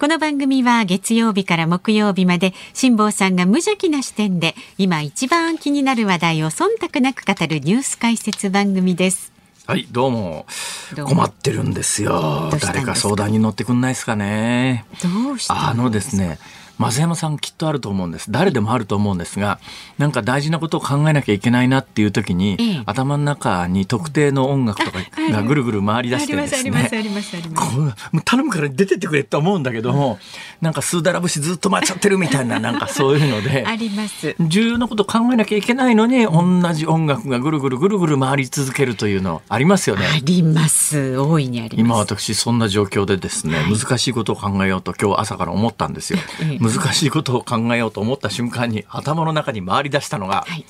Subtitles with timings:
[0.00, 9.32] この番組は月曜日から木曜日まで辛坊さんが無邪気な視点で今一番気になる話題を忖度なく語るニュース解説番組です。
[9.66, 10.46] はいどうも。
[11.04, 12.48] 困ってるんですよ。
[12.62, 14.86] 誰か相談に乗ってくんないですかね。
[15.02, 16.38] どうしたあのですね
[16.78, 19.58] 増山さんきっとあると思うんです誰でもあると思うんですが
[19.98, 24.98] なんか大事なことを考えなきゃいけないなっていう時に、ええ頭の中に特定の音楽とか
[25.30, 26.70] がぐるぐる回り出してですね
[28.24, 30.18] 頼むから出てってくれって思うんだけども、
[30.60, 34.36] なんかスーダラ節ずっと回っちゃってるみたいな、 なんかそういうので、あります。
[34.40, 40.06] 重要なこと考えなきゃいけないのに、同じ音楽がぐるぐるぐるぐる回り続けるというのありますよね。
[40.06, 41.18] あります。
[41.18, 41.80] 大いにあります。
[41.80, 46.18] 今私そんな状況でですね、難しいことを考えようと今日朝から思ったんですよ。
[46.40, 50.64] ええ難しいことを考えようと思った瞬間に頭の中に回り出したのが、はい。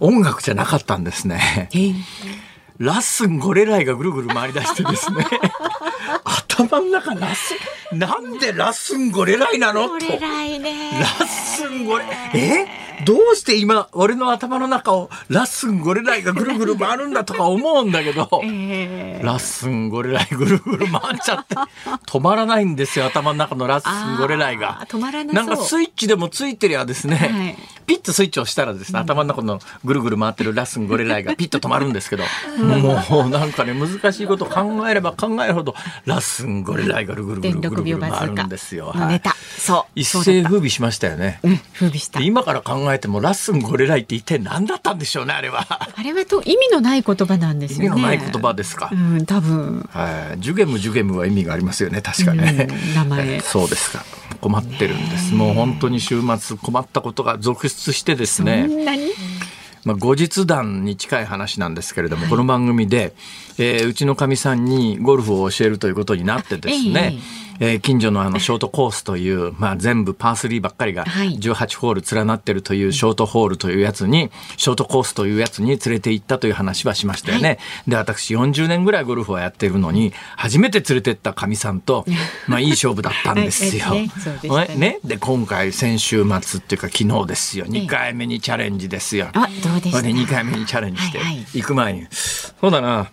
[0.00, 1.68] 音楽じゃなかったんですね。
[1.72, 1.76] え。
[1.76, 1.94] ー
[2.78, 5.26] ラッスンゴレライがぐるぐる回り出してですね
[6.58, 7.54] 頭の中ラッス
[7.94, 9.88] ンなんでラッスンゴレライなの？
[9.88, 10.06] こと。
[10.06, 12.66] ラッスンゴレえ？
[13.04, 21.54] どうして今俺の頭の中をラッスンゴレライがぐるぐる回るんだとか思うんだけど、 えーラッスンゴレライぐるぐる回っちゃって。
[22.06, 24.84] 止まらないんですよ頭の中のラッスンゴレライが。
[24.88, 27.56] 止まらななんかスイッチでもついてりゃですね、はい。
[27.86, 32.24] ピッとスイッチを押したらですね頭の中のぐるぐる回ってるラッスンゴレライが ピッと止まるんですけど、
[32.58, 38.92] もうなんかね難しいことを考えれば考えるほどラッスンゴレライがぐるぐるぐる電ぐる回るんですよ。
[38.94, 39.34] のネタ。
[39.58, 39.92] そう。
[39.94, 41.40] 一そうだった世風靡しましたよね。
[41.42, 42.24] うん、風靡したで。
[42.26, 45.66] 今から考えてもラッスンゴレライって一体何だったんでしょうねあれは。
[45.94, 47.86] あれはと意味のない言葉なんですよね。
[47.86, 48.96] 意味のない言葉ですかう。
[48.96, 49.88] ん、多分。
[49.92, 54.04] はい、ジュゲムジュゲムは意味がありますよね確かね、うん名前えそうですか
[54.40, 59.10] 困ってるんですもう本当に週末困ったことが続出してですそねんなに？
[59.84, 63.12] まあ、後日談に近い話なんですけれども、この番組で、
[63.58, 67.18] えーうちのかみさんにゴルフを教えるということになってですね、
[67.60, 71.36] えー近所のあのショートコースという、まあ、全部パー3ばっかりがはい。
[71.38, 77.58] 18ホール連なってるというショートホールというやつに、ショートコースというやつに連れて行ったという話はしましたよね。
[77.86, 82.04] で、私40年ぐらいゴルフをやってるのに、初めて連れてったかみさんと、
[82.46, 83.84] まあいい勝負だったんですよ。
[83.86, 84.68] はい。
[84.68, 84.76] ねね。
[84.76, 84.98] ね？
[85.04, 87.66] で、今回先週末っていうか昨日ですよ。
[87.66, 89.28] 2回目にチャレンジですよ。
[89.34, 89.98] あ、どうでした？
[90.00, 91.18] これ2回目にチャレンジして。
[91.18, 91.46] はいはい。
[91.54, 93.10] 行く前に、そうだな、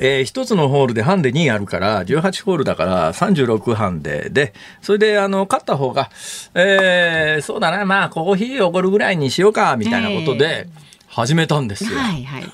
[0.00, 6.10] えー一つのホールでハンデ2あるから、18ホールだから36ハンデで、それで、あの、勝った方が、
[6.54, 10.66] えーそうだな、まあ、コーヒーおごるぐらいにしようか、みたいなことで、
[11.08, 11.98] 始めたんですよ。
[11.98, 12.44] はいはい。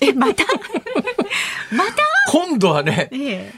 [0.00, 0.44] え、また？
[1.72, 2.02] また？
[2.32, 3.52] 今度はね、え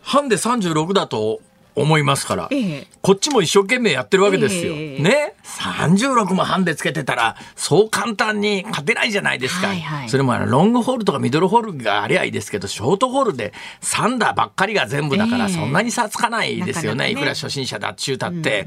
[0.00, 1.40] ハンデ36だと
[1.74, 4.74] 思いますから、ええこっちも一生懸命やってるわけですよ。
[4.74, 5.34] ええね。
[5.44, 9.68] 36もハンデつけてたら、そう簡単に勝てないじゃないですか。
[9.68, 17.06] はいはいそれもあの、ロングホールとかミドルホールがありゃいいですけど、ショートホールで3打ばっかりが全部だから、ええそんなに差つかないですよね。
[17.06, 18.66] ねいくら初心者だっちゅうたって、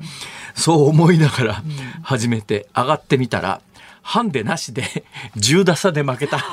[0.53, 1.63] そう思いながら
[2.03, 3.61] 始めて上がってみたら、
[4.01, 4.83] ハンデなしで
[5.37, 6.43] 10打差で負けた。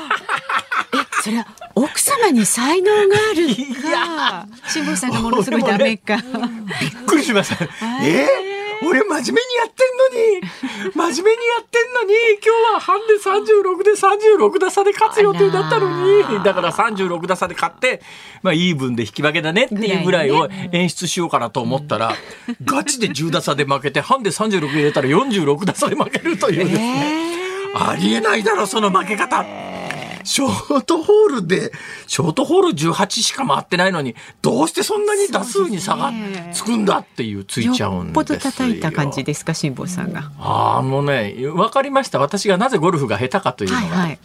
[1.22, 4.46] え、それは奥様に才能があるいか。
[4.68, 6.16] 辛坊さんがものすごいダメか。
[6.16, 7.64] びっくりしました。
[8.04, 8.26] え？
[8.48, 18.02] ー俺真面目にやってんのに、真面目にやってんのに、今日はハンデ36で36打差で勝つ予定だったのに、だから36打差で勝って、
[18.42, 22.14] まあイーブンで引き分けだねっていうぐらいを演出しようかなと思ったら、
[22.64, 27.22] ガチで10打差で負けて、ハンデ36入れたら46打差で負けるというですね。
[27.74, 29.44] ありえないだろ、その負け方。
[30.24, 31.72] ショートホールで、
[32.06, 36.12] ショートホール18しか回ってないのに、どうしてそんなに打数に差が
[36.52, 37.94] つくんだっていう、ついちゃうんですよ。
[38.04, 40.30] よっぽど叩いた感じですか、辛坊さんが。
[40.38, 42.18] ああ、もうね、わかりました。
[42.18, 43.82] 私がなぜゴルフが下手かというのが。
[43.82, 44.18] はいはい。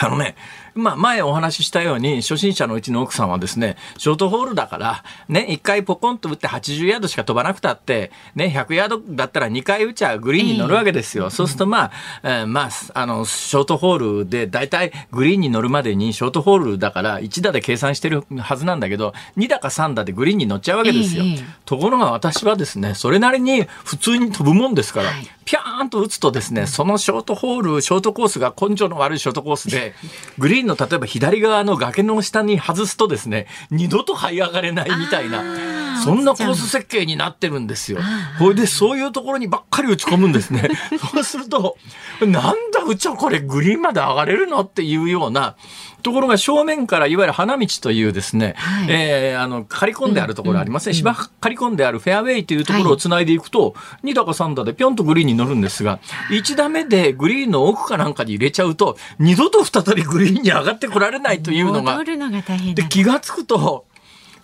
[0.00, 0.34] あのね、
[0.74, 11.30] まあ、前お話ししたように、初心者のうちの奥さんはですね、ショートホールだから、ね、1回ポコンと打って80ヤードしか飛ばなくたって、ね、100ヤードだったら2回打ちゃグリーンに乗るわけですよ。
[11.30, 11.92] そうするとまあ、
[12.22, 21.24] えーまあ、あの、ショートホールで、だいたいグリーンに乗るまでに、ショートホールだから1打で計算してるはずなんだけど、2打か3打でグリーンに乗っちゃうわけですよ。
[21.24, 29.94] ええところが私はですね、それなりに普通に飛ぶもんですから、はいピャーンと打つとですね、そのショートホール、ショートコースが根性の悪いショートコースで、
[30.38, 37.98] グリーンの例えば左側の崖の下に外すとですね、二度と這い上がれないみたいな、そんなコース設計になってるんですよ。
[38.38, 40.68] ほいで、そういうところにばっかり打ち込むんですね。
[41.12, 41.76] そうすると、
[42.20, 44.60] なんだ、うちはこれグリーンまで上がれるの？
[44.60, 45.56] っていうような、
[46.04, 50.94] ところが正面からいわゆる花道というですね、はい、えー、あの、刈り込んであるところありますね。
[50.94, 55.98] 芝、刈り込んであるフェアウェイというところをつないでいくと、はい、2打か3打でぴょんとグリーンに乗るんですが、
[56.30, 62.42] 1打目でグリーンの奥かなんかに入れちゃうと、二度と再びグリーンに上がってこられないというのが、のが
[62.74, 63.86] で気がつくと、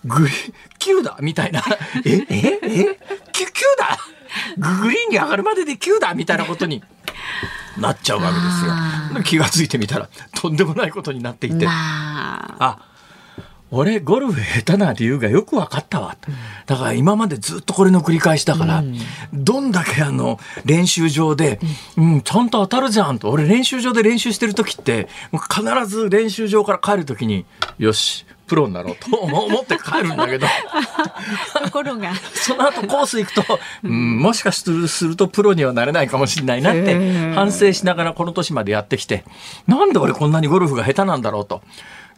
[0.03, 0.33] グリ
[0.79, 1.61] 9だみたいな。
[2.05, 2.97] え、え、え
[3.33, 3.45] ?9
[3.77, 3.99] だ
[4.57, 6.81] グリーンに上がるまでで9だみたいなことに
[7.77, 8.41] なっちゃうわけで
[9.13, 9.23] すよ。
[9.23, 11.65] 気が付いてみたらとんでもないことになっていて。
[11.67, 12.87] あ。
[13.73, 16.17] 俺ゴルフ下手な理由がよく分かったわ、
[16.65, 18.97] だから今までずっとこれの繰り返しだから、うん、
[19.33, 21.61] どんだけあの練習場で、
[21.97, 23.29] うん、ちゃんと当たるじゃんと。
[23.29, 27.45] 俺練習場で練習してる時って必ず練習場から帰る時に
[27.77, 30.45] よしプロになろうと思って帰るんだけど
[31.63, 33.43] ところがその後コース行くと、
[33.81, 34.69] うん、もしかす
[35.05, 39.23] るとプロにはなれないかもしれないなって反省しながらこの年までやってきて
[39.67, 41.61] なんで俺こんなにゴルフが下手なんだろうと。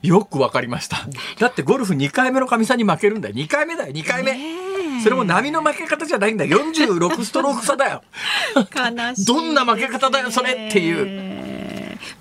[0.01, 0.97] よくわかりました。
[1.39, 3.35] だってゴルフ2回目のかみさんに負けるんだよ。
[3.35, 4.37] 2回目だよ、2回目。
[5.01, 6.57] それも波の負け方じゃないんだよ。
[6.57, 8.03] 46ストローク差だよ。
[8.55, 9.25] 悲しい。
[9.25, 11.32] どんな負け方だよ、それっていう。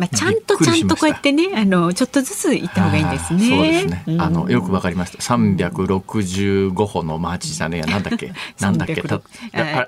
[0.02, 3.48] まあ、ちゃんとちゃんとこうやってねあのちょっとずつ行った方がいいんですね。
[3.48, 5.18] そうですね、あのよくわかりました。
[5.18, 8.32] 365歩のマーチじゃねえや なんだっけ？
[8.60, 9.00] なんだっけ？
[9.00, 9.20] た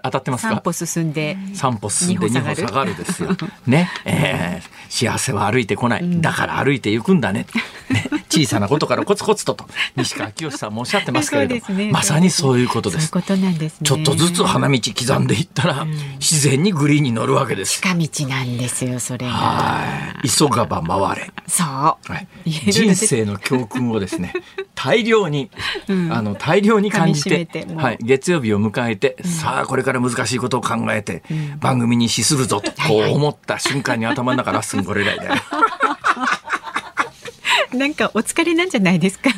[0.04, 1.36] 当たってますか？3歩進んで。
[1.54, 2.94] 3歩進んで2歩下がる。
[2.96, 3.36] ですよ。
[3.66, 7.46] ね、えー、幸せは歩いてこない、だから歩いていくんだね。
[7.90, 8.06] ね。
[8.30, 9.66] 小さなことからコツコツとと。
[9.96, 13.08] 西川きよしさんもおっしゃってますけれど、ね、まさにそういうことです。
[13.08, 17.80] そういうことなんです、ね、ちょっとずつ花道刻んでいったら、うん、自然にグリーンに乗るわけです。
[17.80, 19.32] 近道なんですよそれが。
[20.24, 21.30] 急がば回れ。
[21.46, 21.66] そう。
[21.66, 21.98] は
[22.44, 24.32] い、人生の教訓をですね、
[24.74, 25.50] 大量に、
[25.88, 35.34] うん、あの大量に感じて、てはい、月曜日を迎えて、うん、さあこれから難しいことを考えて、うん、番組に資するぞとこう思った瞬間に頭の中ラッスンこれ以来だよ。
[37.74, 39.30] なんかお疲れなんじゃないですか？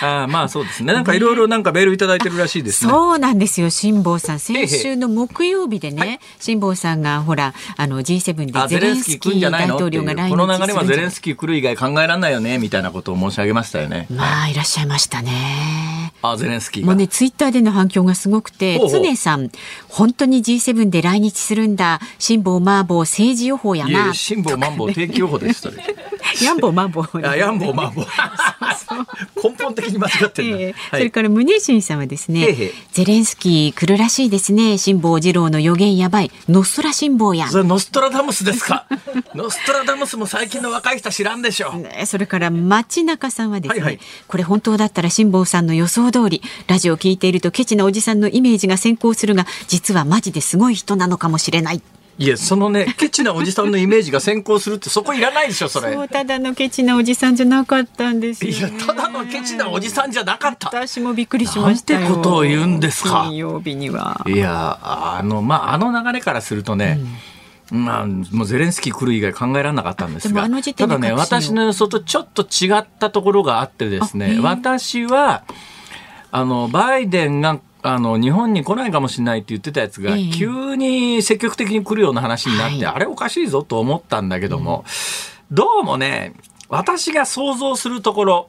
[0.02, 0.92] あまあそうですね。
[0.92, 3.70] なんかいろいろなんかメールいただいてるらしいです、ね、そうなんですよ。
[3.70, 14.06] 辛坊さん、先週の木曜日でね、辛坊さんがほらあの G7 でゼレンスキー大統領が来日この流れはゼレンスキー来る以外考えられないよねみたいなことを申し上げましたよね。
[14.10, 16.12] まあいらっしゃいましたね。
[16.22, 19.50] あゼレンスキーもうねツイッターでの反響がすごくて常さん
[19.88, 22.00] 本当に G7 で来日するんだ。
[22.18, 24.14] 辛坊マーボー政治予報やな。
[24.14, 25.76] 辛坊マンボウ定期予報ですそれ。
[26.42, 28.06] ヤンボーマンボウあヤンボーマンボウ
[29.50, 34.78] 根本的に間違ってる、えーそれから宗新さんはですね、ゼレンスキー来るらしいですね。
[34.78, 36.30] 辛坊治郎の予言やばい。
[36.48, 38.86] ノストラ辛坊やそれノストラダムスですか？
[39.34, 51.82] ノストラダムスも最近の若い人知らんでしょう、ね、それから町中さんはですね、はいはい、これ本当だったら辛坊さんの予想通りラジオ聞いているとケチなおじさんのイメージが先行するが実はマジですごい人なのかもしれない
[52.18, 55.92] いや、そのね、ケチなおじさんのイメージが先行するって、そこいらないでしょ、それ。
[55.92, 60.68] そう、ただのケチなおじさんじゃなかったんですいや、ただのケチなおじさんじゃなかった。
[60.68, 63.24] 私もびっくりしましたなんてことを言うんですか。
[63.24, 64.24] 金曜日には。
[64.26, 67.00] いや、あの、まあ、あの流れからするとね、
[67.70, 75.44] うん、まあ、もうゼレンスキー来る以外考えられなかったんですが、ただね、私の予想とちょっと違ったところがあってですね、私は、
[76.30, 84.84] あの、バイデンがあの日本に来ないかもしれないって言ってたやつが、急に積極的に来るような話になって、あれおかしいぞと思ったんだけども、
[85.50, 86.34] どうもね
[86.68, 88.48] 私が想像するところ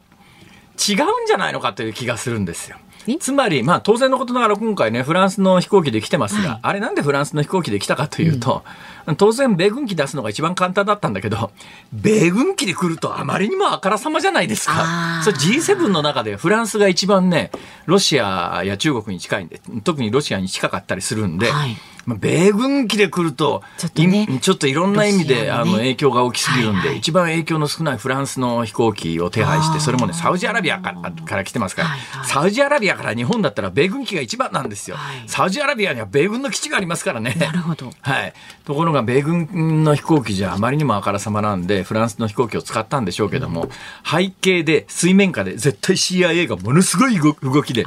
[0.78, 2.78] 違うんじゃないのかという気がするんですよ。
[3.20, 8.72] つまり、まあ、当然のことながら今回ねフランスの飛行機で来てますが、はい、あれなんでフランスの飛行機で来たかというと、うん、
[9.18, 11.52] 当然米軍機出すのが一番簡単だったんだけど
[11.92, 15.22] 米軍機で来るとあまりにもあからさまじゃないですか。
[15.24, 17.52] それ G7 の中でフランスが一番ね
[17.86, 21.52] ロシアや中国に近いんで特にロシアに近かったりするんで。
[21.52, 21.76] はい。
[22.06, 37.36] まあ、米軍機で来るとちょっと、ね、ちょっといろんな意味で、ね、あの影響が大きすぎるんで、はいはい、一番影響の少ないフランスの飛行機を手配してそれもねサウジアラビアからから来てますから、はいはい、サウジアラビアから日本だったら米軍機が一番なんですよ、はい、サウジアラビアには米軍の基地がありますからね。
[37.40, 38.34] なるほど、はい、
[38.66, 43.70] ところが米軍の飛行機じゃあまりにもあからさまなんでフランスの飛行機を使ったんでしょうけども、うん、
[44.04, 47.86] 背景で水面下で絶対 CIA がものすごい動きで。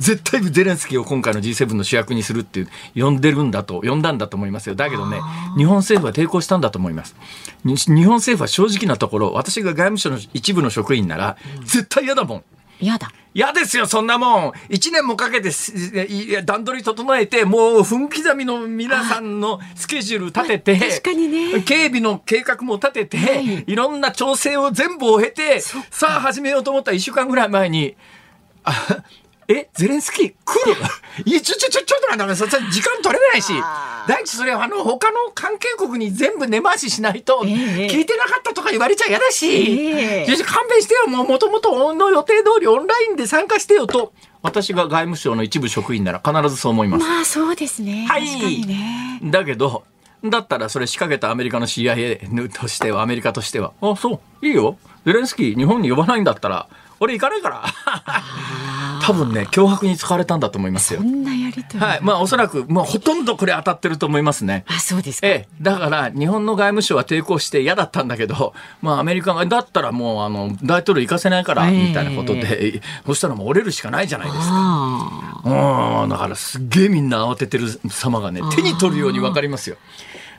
[0.00, 2.66] 絶対ゼレンスキーを今回の G7 の主役にするって
[2.96, 4.74] 呼んでるんだと呼んだんだと思いますよ。
[4.74, 5.20] だけどね
[5.56, 7.14] 日本政府は抵抗したんだと思います。
[7.64, 12.44] 日本政府は正直なところ私が外務省の一部の職員なら、絶対嫌だもん
[12.82, 14.52] 嫌だ嫌ですよ、そんなもん。
[14.68, 15.50] 1年もかけて
[16.44, 21.62] 段取り整えて、もう分刻みの皆さんのスケジュール立てて、確かにね。
[21.62, 25.78] 警備の計画も立てて、はい、いろんな調整を全部を経て、さ
[26.16, 27.96] あ始めようと思った1週間ぐらい前に、
[29.48, 30.76] え、ゼレンスキー来る？
[31.24, 33.52] いや、ちょ、ちょ、ちょ、ちょっと待って、そ時間取れないし。
[34.08, 44.12] 第一、それはあの、他の関係国に全部根回ししないと、聞いてなかったとか言われちゃ嫌だし、えー、勘弁してよ、もう、もともとの予定通りオンラインで参加してよと。
[44.42, 47.06] 私が外務省の一部職員なら必ずそう思います。
[47.06, 48.06] まあそうですね。
[48.08, 48.66] はい。
[48.66, 49.84] ね、だけど、
[50.24, 54.78] だったらそれ仕掛けたアメリカの CIA としては、アメリカとしては、あ、そう、いいよ。
[55.04, 56.68] ゼレンスキー日本に呼ばないんだったら、
[57.00, 57.64] 俺行かないから。
[59.02, 61.00] 多分ね、脅迫に使われたんだと思いますよ。
[61.00, 61.78] そんなやりとり。
[61.78, 62.00] はい。
[62.02, 64.64] まあ、おそらく、まあ、ほとんどこれ当たってると思いますね。
[64.68, 65.26] あ、そうですか。
[65.26, 65.48] ええ。
[65.60, 76.02] だから、日本の外務省は抵抗して嫌だったんだけど、まあ、アメリカが、だったらもう、あの、大統領行かせないから、みたいなことで、えー、そしたらもう折れるしかないじゃないですか。
[76.04, 76.08] うん。
[76.08, 79.76] だから、すっげえみんな慌ててる様がね、手に取るようにわかりますよ。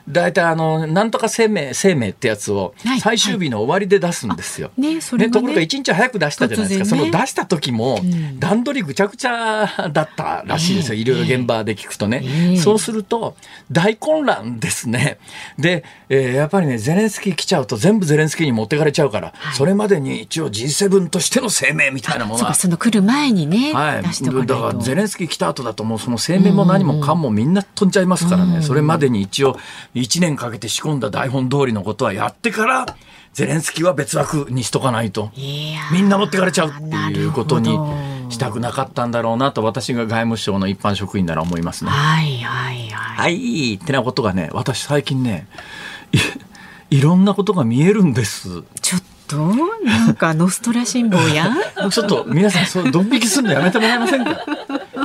[0.08, 4.70] 大体あの、なんとか生命、生命ってやつを最終日の終わりで出すんですよ。
[4.76, 6.96] ね、それ、ね、ところが1日早く出したじゃないですか。
[6.96, 8.00] ね、その出した時も、
[8.38, 10.94] 段取りぐちゃぐちゃだったらしいですよ。
[10.94, 12.22] いろいろ現場で聞くとね。
[12.22, 13.36] えー、そうすると、
[13.72, 15.18] 大混乱ですね。
[15.58, 22.52] で、えー、やっぱりね、ゼレンスキー来ちゃうと全部ゼレンスキーに持ってかれちゃうから、はい、それまでに一応 G7 としての声明みたいなものは。
[22.54, 28.62] その来る前にね、はい、だからゼレンスキー来た後だともうその声明も何もかんもみんな飛んじゃいますからね。
[28.62, 29.58] それまでに一応
[29.94, 32.86] 1年かけて仕込んだ台本通りのことはやってから、
[33.32, 35.30] ゼレンスキーは別枠にしとかないと、
[35.92, 36.72] みんな持ってかれちゃうっ
[37.12, 37.78] ていうことに
[38.30, 41.90] したくなかったんだろうなと、私が外務省の一般職員なら思いますね。
[41.90, 43.16] はいはいはい。
[43.16, 45.46] はい、ってなことがね、私最近ね、
[46.90, 48.62] い ろんなことが見えるんです。
[48.80, 49.36] ちょっと
[49.84, 51.50] なんかノストラ辛抱や？
[51.90, 54.38] ちょっと皆さんそうドン引きするのやめてもらえませんか？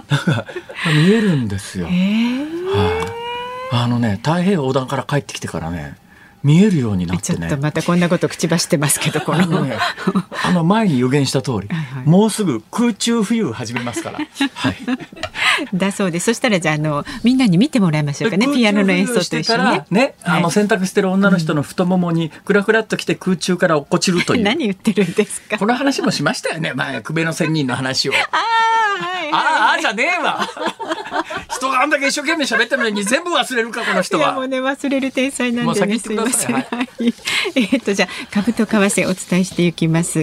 [0.94, 1.86] 見えるんですよ。
[1.86, 1.96] はい、
[2.76, 3.06] あ
[3.72, 5.96] あのね太平洋横断から帰ってきてからね
[6.44, 7.40] 見えるようになってね。
[7.40, 9.64] ちょっとまたこんなこと口走ってますけど、この。
[9.66, 9.78] ね、
[10.44, 14.20] あの前に予言した通り、はいはい、もうすぐ空中浮遊始めますから。
[14.54, 14.76] はい。
[15.74, 16.26] だそうです。
[16.26, 19.86] そしたらじゃあ、あの、みんなに見てもらいましょうかね、ピアノの演奏と一緒にね。
[19.90, 24.44] ね、あの、洗濯してる女の人の太ももに、くらくらっと来て空中から落っこちるという。
[24.44, 25.58] 何言ってるんですか？
[25.58, 28.14] この話もしましたよね、前、久米の仙人の話を。
[28.32, 28.40] あ
[29.02, 30.48] あ、はい、ああ、じゃねえわ。
[31.50, 34.34] 人があんだけ一生懸命喋ってるのに全部忘れるか、この人は。
[34.34, 37.14] もうね、忘れる天才なんでね、すいまはい、
[37.56, 39.74] えっと、じゃ株と為替お伝えしてい。
[39.80, 40.22] きます。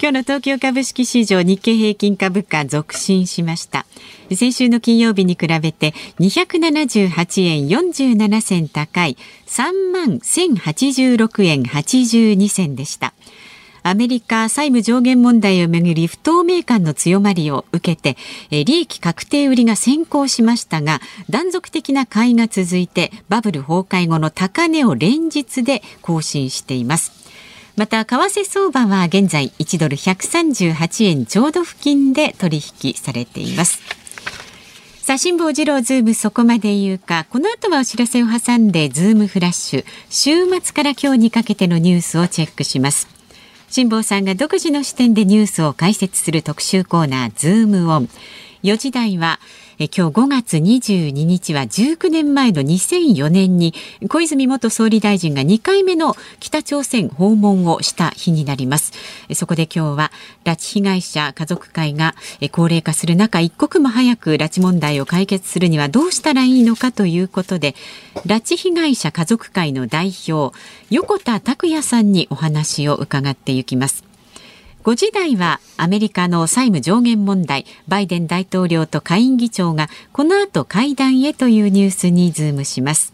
[0.00, 3.84] 今日の東京株式市場日経平均株価続伸しました。
[4.34, 9.16] 先週の金曜日に比べて278円47銭高い。
[9.46, 13.12] 3万1086円82銭でした。
[13.88, 18.18] アメリカ債務上限問題をめぐり不透明感の強まりを受けて
[18.50, 27.12] 利益確定売りが先行しましたが断続的な買いが続いてバブル崩壊後の高値を連日で更新しています。
[27.76, 33.80] また為替相場は現在1ドル138円ちょうど付近で取引されています。
[35.00, 43.17] さあ、辛坊治郎ズームそこまで言うか、この後はお知らせを挟んで、ズームフラッシュ、週末から今日にかけてのニュースをチェックします。
[43.70, 48.08] 辛坊さんが独自の視点でニュースを解説する特集コーナーズームオン。
[48.62, 49.38] 4時台は
[49.80, 53.74] え今日5月22日は19年前の2004年に
[54.08, 58.92] 小泉元総理大臣が2回目の北朝鮮訪問をした日になります。
[59.34, 60.12] そこで今日は
[60.44, 62.16] 拉致被害者家族会が
[62.50, 67.76] 高齢化する中一刻も早く拉致問題を解決するにはどうしたらいいのかということで
[68.26, 70.56] 拉致被害者家族会の代表
[70.90, 74.07] 横田拓也さんにお話を伺っていきます。
[74.84, 83.12] 5時台はアメリカの債務上限問題バイデン大統領と下院議長がこの後会談へというニュースにズームします。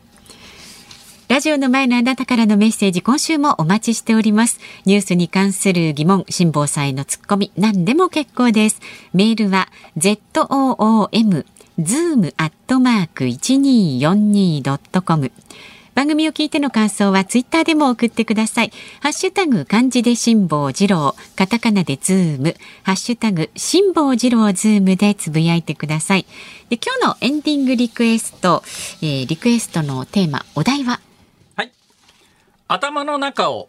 [1.26, 4.61] ラジオの前のあなたからのメッセージ今週もお待ちしております。
[4.85, 8.80] ニュースに関する疑問辛坊さんへのツッコミ何でも結構です。
[9.14, 11.47] メールは zoom
[11.78, 15.33] zoom アットマーク 1242.com
[15.95, 18.73] 番組を聞いての感想はツイッターでも送ってください。
[19.01, 26.27] ハッシュタグ漢字で辛坊治郎、カタカナでズーム、ハッシュタグ辛坊治郎ズームでつぶやいてください。
[26.69, 28.63] で今日のエンディングリクエスト、
[29.03, 31.01] えー、リクエストのテーマ、お題は？
[31.57, 31.71] はい。
[32.67, 33.69] 頭の中を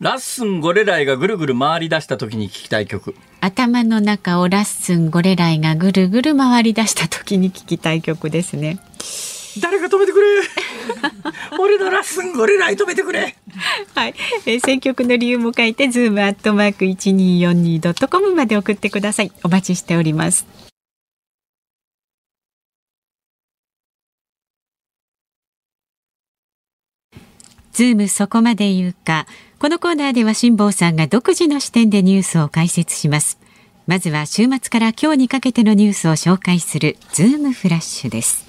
[0.00, 3.14] ラッスンゴレライがぐるぐる回り出した時に聞きたい曲。
[3.40, 8.78] 頭の中をラッスンゴレライがぐるぐる回り出した時に聞きたい曲ですね。
[9.60, 10.26] 誰か止めてくれ？
[11.58, 13.34] 俺のラッスンゴレライ止めてくれ。
[13.94, 19.32] はい、えー、選曲の理由も書いてズームアットマーク一二四二ドットコムまで送ってください。
[19.42, 20.46] お待ちしております。
[27.72, 29.26] ズームそこまで言うか。
[29.58, 33.38] このコーナーでは辛坊さんが独自の視点でニュースを解説します。
[33.86, 38.45] まずは週末から今日にかけてのニュースを紹介するズームフラッシュです。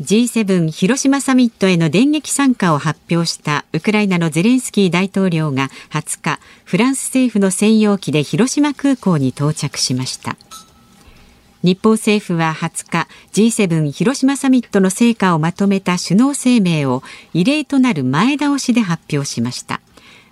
[0.00, 10.38] G7 広島サミットへの電撃参加を発表したウクライナのゼレンスキー大統領が20日フランス政府の専用機で広島空港に到着しました。
[11.62, 17.02] 日本政府は20日 G7 広島サミットの成果をまとめた首脳声明を
[17.34, 19.82] 異例となる前倒しで発表しました。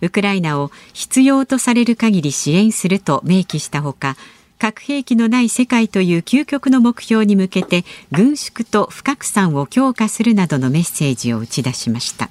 [0.00, 4.16] ウクライナを必要とされる限り支援すると明記したほか
[4.58, 12.28] 核兵器のない世界という究極の目標に向けて軍縮と不拡散を強化するなどのメッセージを打ち出しました。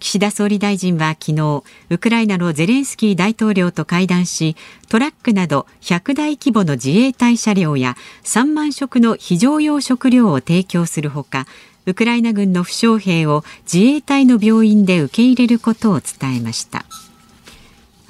[0.00, 4.56] 岸田総理大臣は昨日ウクライナのゼレンスキー大統領と会談し
[4.88, 11.46] トラックなど100台規模の自衛隊車両や3万食の非常用食料を提供するほか
[11.86, 16.84] ウクライナ軍の負傷兵を自衛隊の病院で受け入れることを伝えました。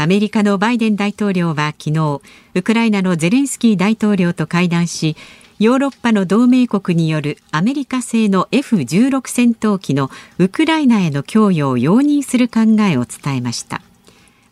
[0.01, 2.21] アメリカのバイデン大統領は昨日
[2.55, 5.17] ウクライナのゼレンスキー大統領と会談し
[5.59, 13.83] ヨーロッパの同盟国によるアメリカ製の F16 戦闘機のウクライナへの供与を容認する考えを伝えました。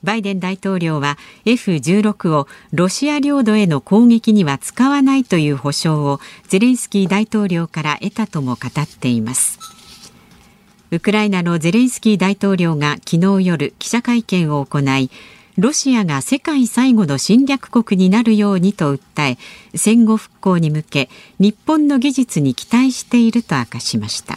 [0.03, 9.56] バイデン大統領は F16 をロシア領土への攻撃には使わないという保証をゼレンスキー大統領から得たとも語っています。
[10.93, 15.11] ウクライナのゼレンスキー大統領が昨日夜記者会見を行い
[15.59, 19.39] ロシアが世界最後の侵略国になるようにと訴え
[19.75, 24.37] 戦後復興に向け日本の技術に期待していると明かしました。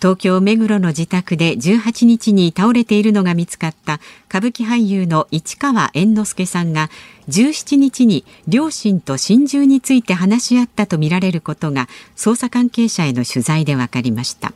[0.00, 6.90] 東京目黒の自宅で18日に倒れているのが見つかった歌舞伎俳優の市川猿之助さんが
[7.30, 14.52] 17日に両親と心中について話し合ったとみられることが捜査関係者への取材で分かりました。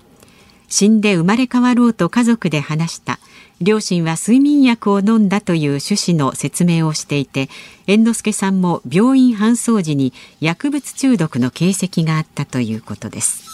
[0.68, 3.18] 死んで生まれ変わろうと家族で話した。
[3.60, 7.48] 両親は睡眠薬を飲んだという趣旨の説明をしていて
[7.86, 13.48] 猿之助さんも病院搬送時に薬物中毒の形跡があったということです。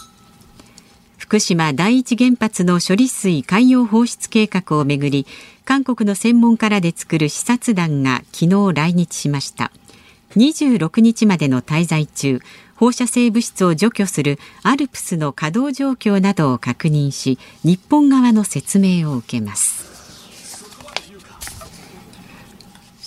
[1.17, 5.25] 福島第一原発の処理水海洋放出計画をめぐり
[5.63, 9.71] 韓国の専門家らで作る視察団が昨日来日しました。
[10.35, 12.41] 26日までの滞在中
[12.75, 19.95] 放射性物質を除去するアルプスの稼働状況などを確認し日本側の説明を受けます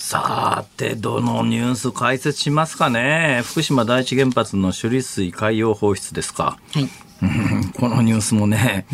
[0.08, 3.42] さて、どのニュース解説しますかね。
[3.44, 6.58] 福島第一原発の処理水海洋放出ですか。
[6.72, 6.88] はい、
[7.78, 8.86] このニュースもね、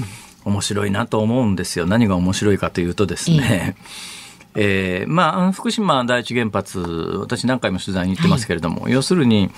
[0.45, 1.87] 面白いなと思うんですよ。
[1.87, 3.77] 何が面白いかというとですね。
[4.57, 9.53] えー、まあ、福島第一原発、私何回も取材に行ってますけれども、はい、要するに、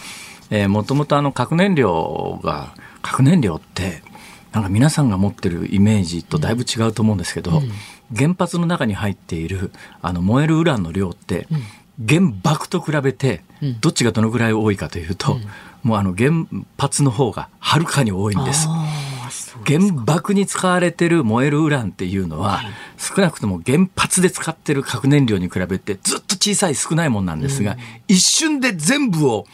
[0.51, 4.03] えー、もともとあの核燃料が、核燃料って、
[4.53, 7.71] なんか皆さんが持ってるイメージとだいぶ違うと思うんですけど、うん。
[8.17, 11.47] 原発の中に入っているあの燃えるウランの量って、
[12.07, 13.43] 原爆と比べて
[13.81, 15.39] どっちがどのぐらい多いかというと、
[15.83, 16.31] もうあの原
[16.79, 18.69] 発の方がはるかに多いんです。
[19.67, 22.63] 原爆に使われてる燃えるウランっていうのは、
[22.97, 29.47] 少なくとも原発で使ってる核燃料に比べてずっと小さい少ないもんなんですが、一瞬で全部を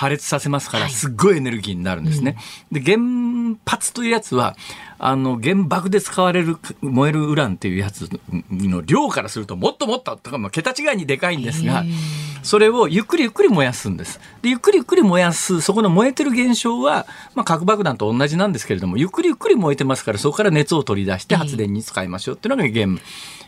[0.00, 2.38] 破裂させますから、すっごいエネルギーになるんですね。
[2.72, 2.96] で、原
[3.66, 4.56] 発というやつは、
[4.98, 8.08] あの、原爆で使われる燃えるウランっていうやつ
[8.50, 11.84] の量からするともっともっと、とか、まあ、桁違いにでかいんですが、
[12.42, 14.20] それをゆっくりゆっくり燃やすんです。
[14.40, 22.98] で、ゆっくりゆっくり燃やす、そこの燃えてる現象は、まあ、核爆弾と同じなんですけれども、ゆっくりゆっくり燃えてますから、そこから熱を取り出して発電に使いましょうっていうのが原、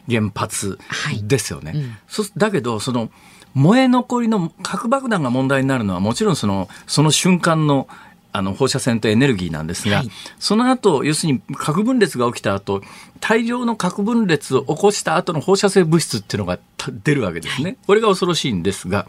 [0.07, 0.79] 原発
[1.23, 1.71] ですよね。
[1.71, 3.09] はいうん、そだけど、その、
[3.55, 7.89] 燃え残りの核爆弾が問題になるのはもちろんそのその瞬間の
[8.35, 12.81] あの放射線とエネルギーなんですが、はい、その後要するに核分裂が起きた後
[13.21, 16.59] 大量の核分裂を起こした後の放射性物質っていうのが
[17.05, 19.07] 出るわけですね、はい、これが恐ろしいんですが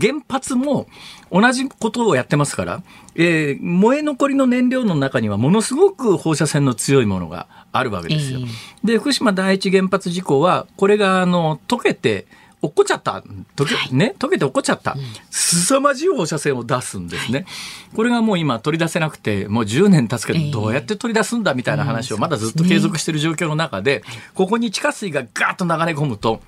[0.00, 0.86] 原発も
[1.32, 2.82] 同じことをやってますから、
[3.16, 8.40] えー、燃え残りの燃料の中にはものすごく放射線の強いものがあるわけですよ。
[8.40, 12.26] えー、で福島第一原発事故はこれがあの溶けて
[12.62, 13.22] 落っこっちゃった。
[13.56, 14.96] 溶け、はい、ね、溶けて落っこっちゃった。
[15.30, 17.46] 凄まじい放射線を出すんですね。
[17.94, 24.02] これがもう今取り出せなくて、もう10年経つけど、どうやって取り出すんだみたいな話をまだずっと継続している状況の中で、
[24.34, 26.40] ここに地下水がガーッと流れ込むと、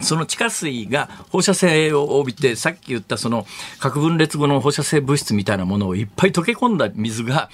[0.00, 3.46] その地下水が放射性を帯びて、さっき言ったその
[3.78, 7.48] 核分裂後の放射性物質みたいなものをいっぱい溶け込んだ水が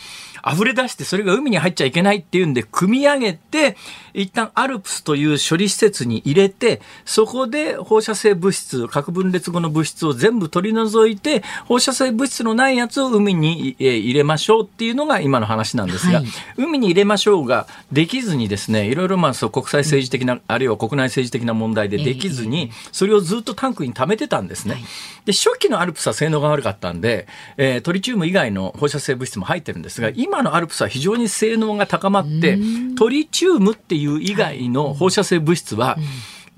[0.47, 3.77] 溢れ出して、それが海に入っちゃいけないっていうんで、組み上げて、
[4.15, 16.27] 一旦アルプスという処理施設に入れて、そこで放射性物質、核分裂後の物質を全部取り除いて、放射性物質のないやつを海に入れましょうっていうのが今の話なんですが、はい、
[16.57, 24.83] 海に入れましょうができずにですね、いろいろまあそう国際政治的な、あるいは国内政治的な問題でできずに、それをずっとタンクに溜めてたんですね。
[25.25, 27.27] で、初期のアルプスは性能が悪かったんで、
[27.57, 32.59] えー、トリチウム以外の放射性物質も入ってるんですが、今のアルプスは非常に性能が高まって、
[32.97, 35.99] トリチウムっていう以外の放射性物質は、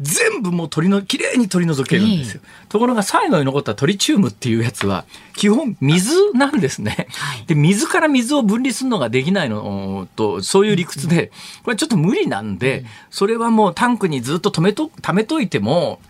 [0.01, 5.05] 全部もう取りのきれいに取り除けるんですよ、ところが最後に残ったトリチウムっていうやつは
[5.37, 11.31] 基本水なんですね、はい、で水から水を分離するのができないのとそういう理屈で
[11.63, 16.01] これちょっと無理なんで、それはもうタンクにずっと止めと貯めといても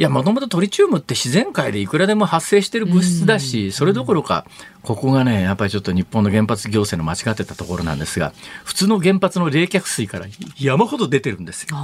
[0.00, 4.46] いや、もともとトリチウムって自然界でいくらでも発生してる物質だし、それどころか、
[4.80, 8.32] ここがね、やっぱりちょっと日本の原発行政の間違ってたところなんですが、
[8.64, 10.24] 普通の原発の冷却水から
[10.58, 11.76] 山ほど出てるんですよ。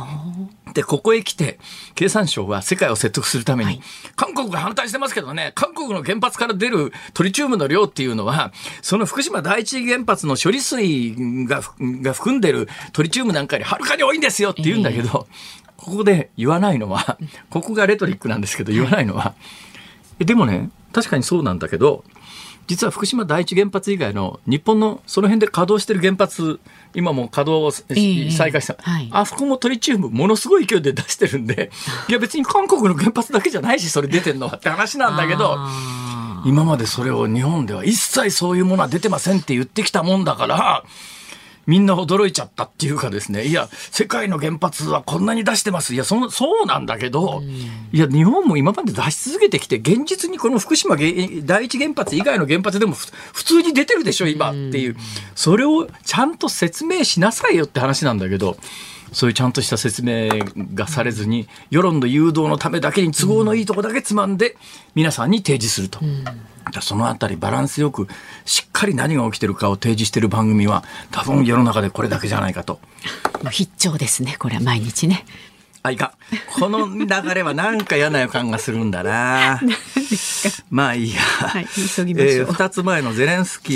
[0.72, 1.58] で、ここへ来て、
[1.94, 3.82] 経産省は世界を説得するために、はい、
[4.16, 8.50] 韓国が反対してますけどね、韓国の原発から出るトリチウムの量っていうのは、
[8.80, 15.26] その福島第一原発の処理水がが含んでるトリチウムなんかよりはるかに多いんですよって言うんだけど、
[15.76, 17.18] ここで言わないのは、
[17.50, 19.34] ここがレトリックなんですけど、言わないのは、
[20.18, 22.04] でもね、確かにそうなんだけど、
[22.66, 26.58] 実は福島第一原発以外の日本のその辺で稼働してる原発、
[26.94, 31.70] 今も稼働を再開した、えーはい、あそこもトリチウムものすごい勢いで出してるんで、
[32.08, 32.12] い。
[32.12, 35.56] や別に韓国の原発だけじゃないし、それ出てんのはって話なんだけど、
[36.44, 40.84] 今までそれを日本では一切そういうものは出てませんって言ってきたもんだから、
[41.66, 45.94] みんな驚いちゃったっていうかですね、いや、世界の原発はこんなに出してます。
[45.94, 47.42] いや、そそうなんだけど、
[47.92, 54.96] いや、日本も今まで出し続けてきて、現実にこの福島第一原発以外の原発でも普通に出てるでしょ、今っていう。
[55.34, 58.56] それをちゃんと説明しなさいよって話なんだけど、
[59.12, 60.28] そういうちゃんとした説明
[60.74, 64.56] がされずに、世論の誘導のためだけに都合のいいとこだけつまんで、
[64.94, 66.00] 皆さんに提示すると。
[66.80, 68.08] そのあたりバランスよく
[68.44, 72.80] しっかり何が起きてるかを提示している番組は多分世の中でこれだけじゃないかと。
[73.50, 75.24] 必聴ですねこれは毎日ね。
[75.86, 76.14] あいか
[76.58, 79.60] この流れはなんか嫌な予感がするんだな。
[80.70, 81.20] まあいいや。
[81.20, 82.30] はい、急ぎましょう。
[82.30, 83.72] えー、2つ前のゼレンスキ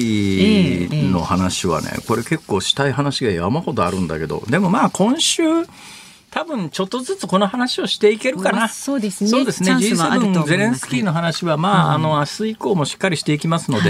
[0.90, 5.42] ーの話はね、これ結構したい話が山ほどあるんだけど、でもまあ今週、
[6.30, 8.68] 多分ちょっとずつこの話をしていけるかな。
[8.68, 9.30] そうですね。
[9.30, 9.72] そうですね。
[9.72, 13.88] G7 ゼレンスキーの話は、まあ、うん、あの、明日以降もしっかりしていきますので、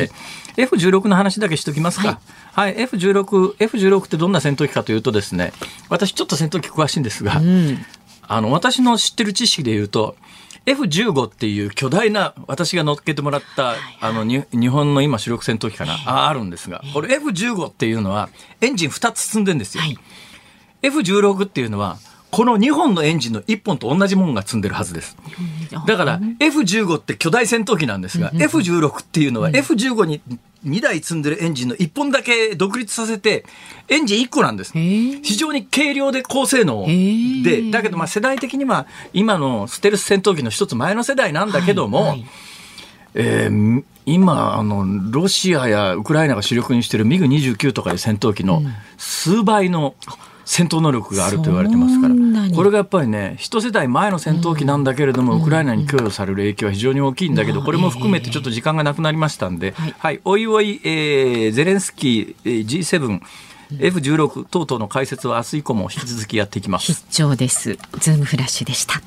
[0.57, 2.19] はい、F16 の話だけしときますか。
[2.53, 5.53] はい、はい、F16、F16 ってどんな戦闘機かというとですね、
[5.91, 7.85] 私ちょっと戦闘機詳しいんですが、うん、
[8.31, 10.15] あの、私の知ってる知識で言うと、
[10.65, 18.29] F15 っていう巨大な私が乗っけてもらった、あの日本の今主力戦闘機かな、ああるんですが、これ F15 っていうのは
[18.61, 19.83] エンジン2つ積んでんですよ。
[19.83, 19.99] はい、
[20.83, 21.99] F16 っていうのは
[22.31, 25.17] この2本のエンジンの1本と同じものが積んでるはずです。
[25.87, 30.21] だから F15 って巨大戦闘機なんですが、F16 っていうのは F15 に
[30.65, 33.45] 2台積んでるエンジンの1本だけ独立させて、
[33.89, 34.73] エンジン1個なんです。
[34.73, 36.87] 非常に軽量で高性能
[37.43, 42.27] で、だけどまあ世代的には今のステルス戦闘機の一つ前の世代なんだけども、はいはい、
[43.15, 48.63] えー、今あの、ロシアやウクライナが主力にしてるミグ29とかいう戦闘機の
[48.99, 52.15] 数倍の、うん戦闘能力があると言われてますから、
[52.53, 63.21] これがやっぱりね、一世代前の戦闘機なんだけれども、ウクライナに供与される影響は非常に大きいんだけど、これも含めてちょっと時間がなくなりましたんで、はい、おいおい、えー、ゼレンスキー、G7、
[63.79, 66.87] F16 等々の解説は明日以降も引き続きやっていきます。
[66.87, 67.79] 必聴です。
[68.01, 69.01] ズームフラッシュでした。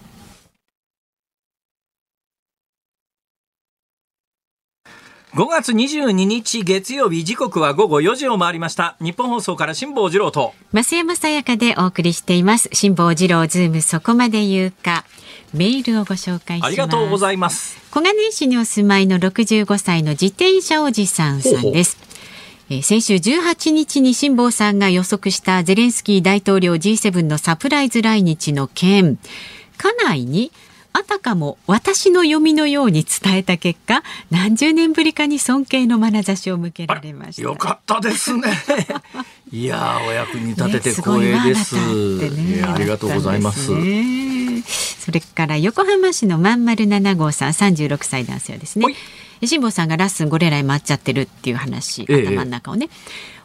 [5.34, 8.96] 5月22日月曜日時刻は午後4時を回りました。
[9.02, 10.54] ニッポン放送から辛坊治郎と。
[10.72, 12.70] 増山さやかでお送りしています。
[12.72, 15.06] 辛坊治郎ズームそこまで言うか。
[15.52, 16.68] メールをご紹介します。
[16.68, 17.80] ありがとうございます。
[17.90, 21.98] 小金井市にお住まいの65歳の自転車おじさんさんです。
[22.70, 29.18] え先週18日に辛坊さんが予測したゼレンスキー大統領 G7 のサプライズ来日の件。
[29.78, 30.52] 家内に
[30.94, 37.42] あたかも私の読みのように伝えた結果何十年ぶりかに尊敬の眼差しを向けられました。
[37.42, 38.44] よかったですね。
[39.52, 43.72] いやお役に立てて光栄です、ね、ありがとうございます、
[44.62, 48.86] それから横浜市のまんまる7号さん36歳男性ですね
[49.46, 52.90] 辛坊さんがラッスンゴレライ回っちゃってるっていう話、ええ頭の中をね。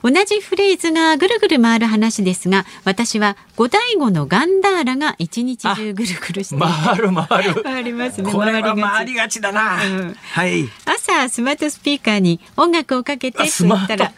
[0.00, 7.62] 同じフレーズがぐるぐる回る話ですが、私は五醍醐のガンダーラが一日中ぐるぐるして回る回る。
[7.62, 8.30] 回りますね。
[8.30, 9.84] これは回りがち回りがちだな。
[9.84, 10.68] うんはい。
[10.84, 14.12] 朝スマートスピーカーに音楽をかけてと言ったら。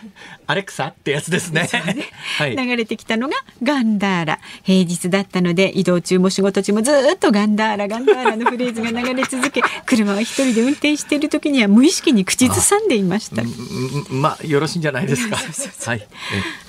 [0.46, 1.66] アレクサってやつですね。
[2.36, 2.56] はい。
[2.56, 13.42] 流れてきたのがガンダーラ平日だったので移動中も仕事中もずーっとガンダーラガンダーラのフレーズが流れ続け 車は一人で運転している時には無意識に口ずさんでいました。
[13.42, 15.36] うんまあよろしいんじゃないですか？
[15.86, 15.98] はい。
[16.00, 16.08] え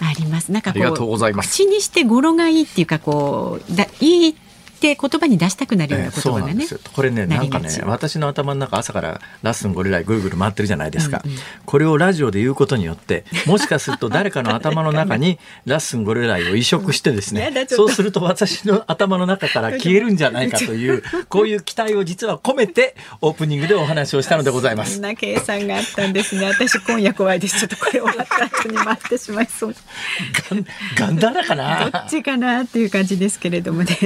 [0.05, 0.51] あります。
[0.51, 1.49] なんかこうございます。
[1.51, 4.50] 口にして語呂がいいっていうかこうだいいって
[4.81, 6.65] 言葉に出したくなるような言葉がね。
[6.95, 11.23] これね、なんかね私の頭の中朝からラッスンゴリライぐるぐる回ってるじゃないですか。
[11.65, 24.93] これをラジオで言うことによって、もしかすると誰かの頭の中にラッスンゴリライを移植してですねそうすると私の頭の中から消えるんじゃないかという、こういう期待を実は込めてオープニングでお話をしたのでございます。
[24.93, 29.75] そんな計算があったんですね私今夜怖いですちょっとこれ終わった後に回ってしまいそう
[30.49, 30.65] ガン
[30.95, 33.97] ガンダーラかどなっちかなっていう感じですけれどもね。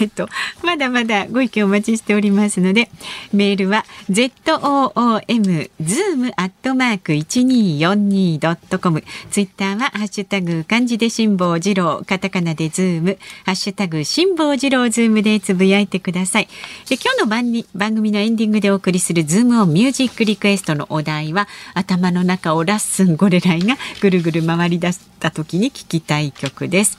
[0.00, 0.28] えっと、
[0.62, 2.90] まだまだご意見お待ちしておりますので、
[3.32, 16.48] メールは zoom zoom アットマーク 1242.com ツイッターはハッシュタグ漢字で辛坊治郎カタカナでズームハッシュタグ辛坊治郎ズームでつぶやいてください。
[16.88, 26.98] で今日の番に番組のエンディングでお送りするズームオンミュージックリクエストのお題は頭の中をラッスンゴレライがぐるぐる回り出した時に聴きたい曲です。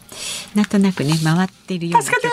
[0.55, 2.29] なんとなくね回っているような曲が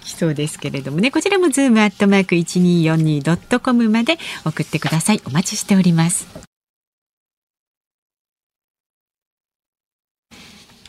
[0.00, 1.10] 来そうですけれどもね。
[1.10, 5.22] こちらもズームアットマーク一二四二ドットコムまで送ってください。
[5.26, 6.26] お待ちしております。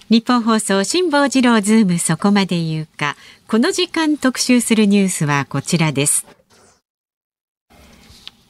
[0.10, 3.16] ニッポン放送辛坊治郎ズームそこまで言うか。
[3.48, 6.26] この時間特集するニュースはこちらです。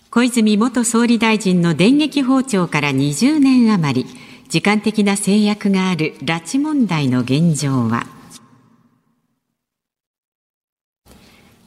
[0.10, 4.10] 小泉元総理大臣の電撃訪朝から20年余り。
[4.50, 8.06] 時間的な制約がある拉致問題の現状は。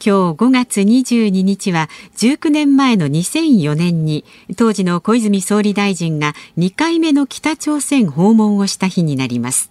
[0.04, 4.24] 今日5月22日は19年前の2004年に
[4.56, 9.70] 当時の小泉総理大臣が2回目の北朝鮮訪問をした日になります。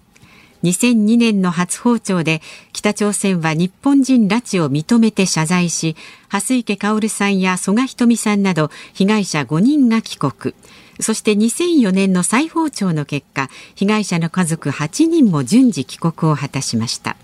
[0.64, 2.42] 2002年の初訪朝で
[2.74, 5.96] 北朝鮮は日本人拉致を認めて謝罪し
[6.28, 10.56] 蓮池薫さんや曽我ひとみさんなど被害者5人が帰国。
[11.00, 17.16] そして2004年の再訪朝の結果被害者の家族8人も順次帰国を果たしました。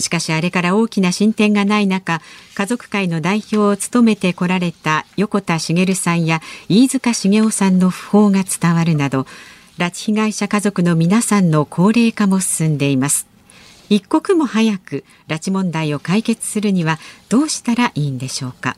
[0.00, 2.20] しかしあれから大きな進展がない中
[2.54, 9.26] 家族会の代表を務めてこられた横田茂さんや飯塚茂雄さんの訃報が伝わるなど
[9.78, 13.28] 拉致被害者家族の皆さんの高齢化も進んでいます。
[13.88, 18.76] 一刻も早く拉致問題を解決するにはどうしたらいいんでしょうか。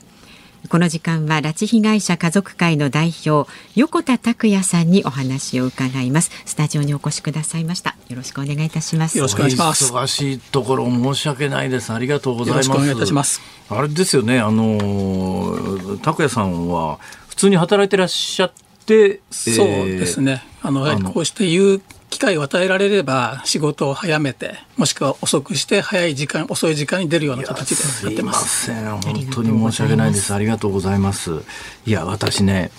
[0.69, 11.93] この時間は拉致被害者家族会の代表横田拓也さんにお話を伺いますスタジオにお越しくださいましたよろしくお願いいたしますよろしくお願いします忙しいところ申し訳ないです。
[11.93, 12.69] ありがとうございます。
[12.69, 13.41] よろしくお願いいたします。
[13.69, 18.53] あれですよね、あの拓也さんは普通に働いてらっしゃっ
[18.87, 20.43] て、そうですね。
[20.63, 28.67] あの、やはりこうして言う機会を与えられれば、仕事を早めて、もしくは遅くして、早い時間、遅い時間に出るような形でやってます。
[28.67, 30.35] すいません、本当に申し訳ないです。
[30.35, 31.41] ありがとうございます。
[31.87, 32.71] いや、私ね、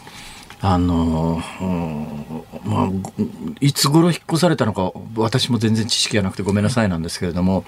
[0.59, 2.89] あの、うんまあ、
[3.61, 7.63] いつ頃引っ越されたのか、私も全然知識がなくてごめんなさいなんですけれども、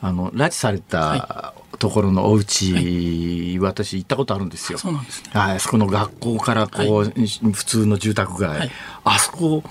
[0.00, 4.78] あの、拉致されたところのお家、私行ったことあるんですよ。
[4.78, 5.30] そうなんですね。
[5.32, 7.12] はい、そこの学校からこう、
[7.52, 8.70] 普通の住宅街、はい
[9.04, 9.64] あそこ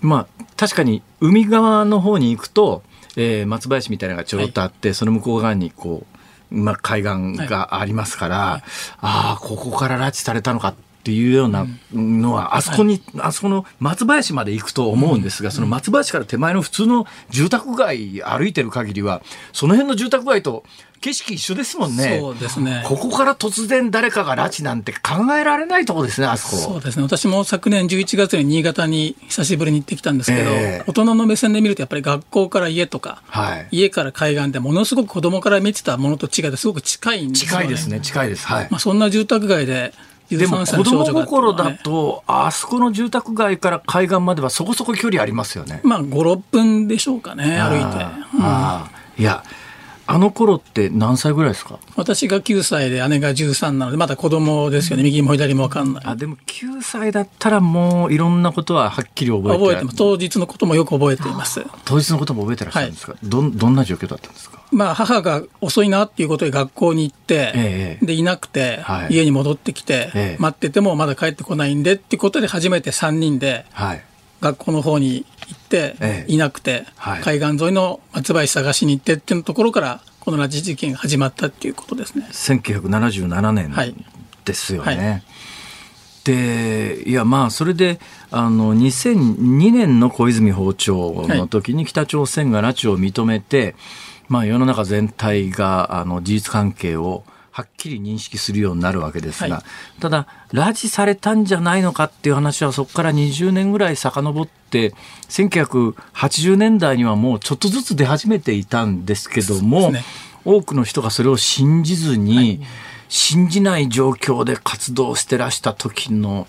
[0.00, 2.82] まあ確かに海側の方に行くと、
[3.16, 6.06] えー松林みたいなのがちょろっとあって、その向こう側にこ
[6.50, 8.62] う、まあ、海岸がありますから、
[9.00, 20.64] ああここから拉致されたのかっていうようなのは、あそこに、あそこの松林まで行くと思うんですが、その松林から手前の普通の住宅街歩いてる限りはその辺の住宅街と
[21.00, 22.18] 景色一緒ですもんね。
[22.20, 22.84] そうですね。
[22.86, 26.56] ここから突然誰かが拉致なんて考えられないとこですね、あそこ。
[26.56, 27.02] そうですね。
[27.02, 33.68] 私も昨年11月に新潟に久しぶりに行ってきたんですけど、ええ大人の目線で見るとやっぱり学校から家とか、はい。
[33.70, 37.56] 家から海岸でものすごく子供から見てたものと違ってすごく近いんですよね。
[37.56, 38.46] 近いですね、近いです。
[38.46, 38.68] はい。
[38.70, 39.94] まあそんな住宅街で、
[40.38, 45.80] でも13歳子供心だと、あそこの住宅街から海岸まではそこそこ距離ありますよね。
[45.84, 47.84] まあ5、6分でしょうかね、歩いて。
[47.84, 49.42] あーあーいや、
[50.06, 51.78] あの頃って何歳ぐらいですか？
[51.96, 55.02] 私が9歳で姉が13なので、まだ子供ですよね。
[55.04, 56.04] 右も左も分かんない。
[56.06, 59.96] あ、でも9歳だったらもういろんなことははっきり覚えて覚えてます。
[59.96, 61.64] 当日のこともよく覚えています。
[61.84, 64.59] 当日のことも覚えてらっしゃるんですか、どんどんな状況だったんですか？
[64.72, 69.14] まあ、母が遅いなっていうことで学校に行って、ええで、いなくて、はい。
[69.14, 70.42] 家に戻ってきて、ええ。
[70.42, 74.04] 待っててもまだ帰ってこないんでってことで初めて3人ではい。
[74.40, 76.32] 学校の方に行って、ええ。
[76.32, 77.22] いなくて、はい。
[77.22, 82.28] 海岸沿いの松林探しに行ってっていうところから、この拉致事件が始まったっていうことですね。
[82.30, 83.94] 1977年はい。
[84.44, 84.96] ですよね。
[84.96, 85.22] はい。
[86.24, 87.98] でいやまあそれで
[88.30, 93.74] あの2002年の小泉訪朝の時に北朝鮮が拉致を認めて、
[94.30, 99.62] まあ、世の中全体があの事実関係をはっきり認識するようになるわけですが、は
[99.98, 100.00] い。
[100.00, 104.94] ただ拉致されたんじゃないのかっていう話はそこから20年ぐらい遡って
[105.28, 110.04] 1980年代にはもうちょっとずつ出始めていたんですけども、ね。
[110.44, 112.62] 多くの人がそれを信じずに、
[113.10, 116.46] 信じない状況で活動してらした時の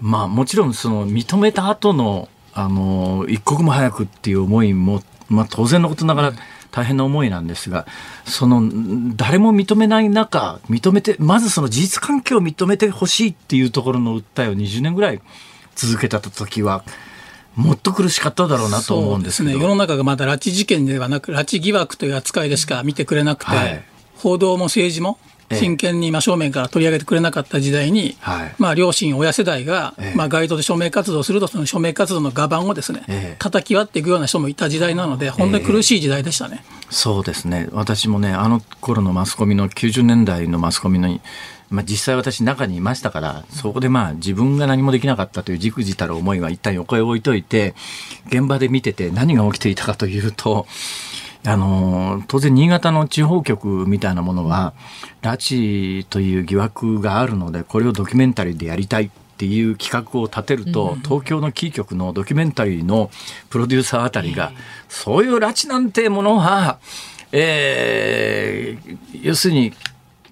[0.00, 6.32] まあもちろんその認めた後のあの一刻も早くっていう思いも、まあ、当然のことながら
[6.76, 7.86] 大変な思いなんですが
[8.26, 8.62] その
[9.16, 15.22] 誰も認めない中認めてまずその事実関係を認めてほしいっていうところの訴えを20年ぐらい
[15.74, 16.84] 続けた時は
[17.54, 19.64] もっと苦しかっただろうなと思うんですけどそうね。
[19.64, 23.82] 世の中がまだ拉致事件ではなく、拉致疑惑という扱いでしか見てくれなくて、はい
[24.16, 28.54] 報道も政治もええ真剣に真正面から取り上げてくれなかった時代に、はい。
[28.58, 30.16] まあ両親、親世代が、ええ。
[30.16, 33.36] まあ街頭で署名活動をすると、その署名活動の画板をですね、ええ。
[33.38, 36.64] 叩き割っていくような人もいた時代なので、本当に苦しい時代でしたね。
[36.90, 37.68] そうですね。
[37.72, 41.08] 私もねあの頃のマスコミの90年代のマスコミの、
[41.70, 47.74] まあ、実際私中にいましたからそこでまあ自分が何もできなかったというじくじたる思いは一旦横へ置いといて
[48.28, 50.66] 現場で見てて何が起きていたかというと
[51.46, 54.74] あの当然新潟の地方局みたいなものは
[55.22, 63.10] 拉致という疑惑があるのでこれをドキュメンタリーでやりたいっていう企画を立てると、東京のキー局のドキュメンタリーの
[63.50, 64.52] プロデューサーあたりが、
[64.88, 66.78] そういう拉致なんてものは、
[67.32, 69.74] えー要するに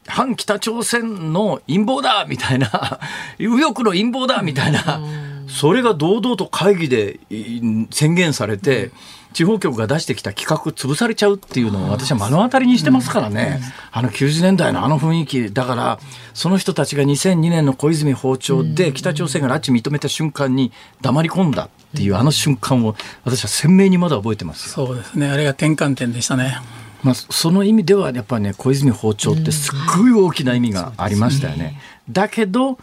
[0.07, 3.01] 反北朝鮮の陰謀だみたいな
[3.39, 5.03] 右翼の陰謀だみたいな、
[5.49, 8.91] それが堂々と会議でい宣言されて、
[9.35, 13.61] 地方局が出してきた企画潰されちゃうっていうのを私は目の当たりにしてますからね、
[13.93, 15.99] あの90年代のあの雰囲気だから
[16.33, 22.95] その人たちが2002年の小泉訪朝で北朝鮮が拉致認めた瞬間に黙り込んだっていうあの瞬間を
[23.25, 24.87] 私は鮮明にまだ覚えてますよ。
[24.87, 25.29] そうですね。
[25.29, 26.59] あれが転換点でしたね。
[27.03, 31.79] まあ、その意味ではやっぱりね小泉訪朝ってすっごい大きな意味がありましたよね。
[32.09, 32.79] だけど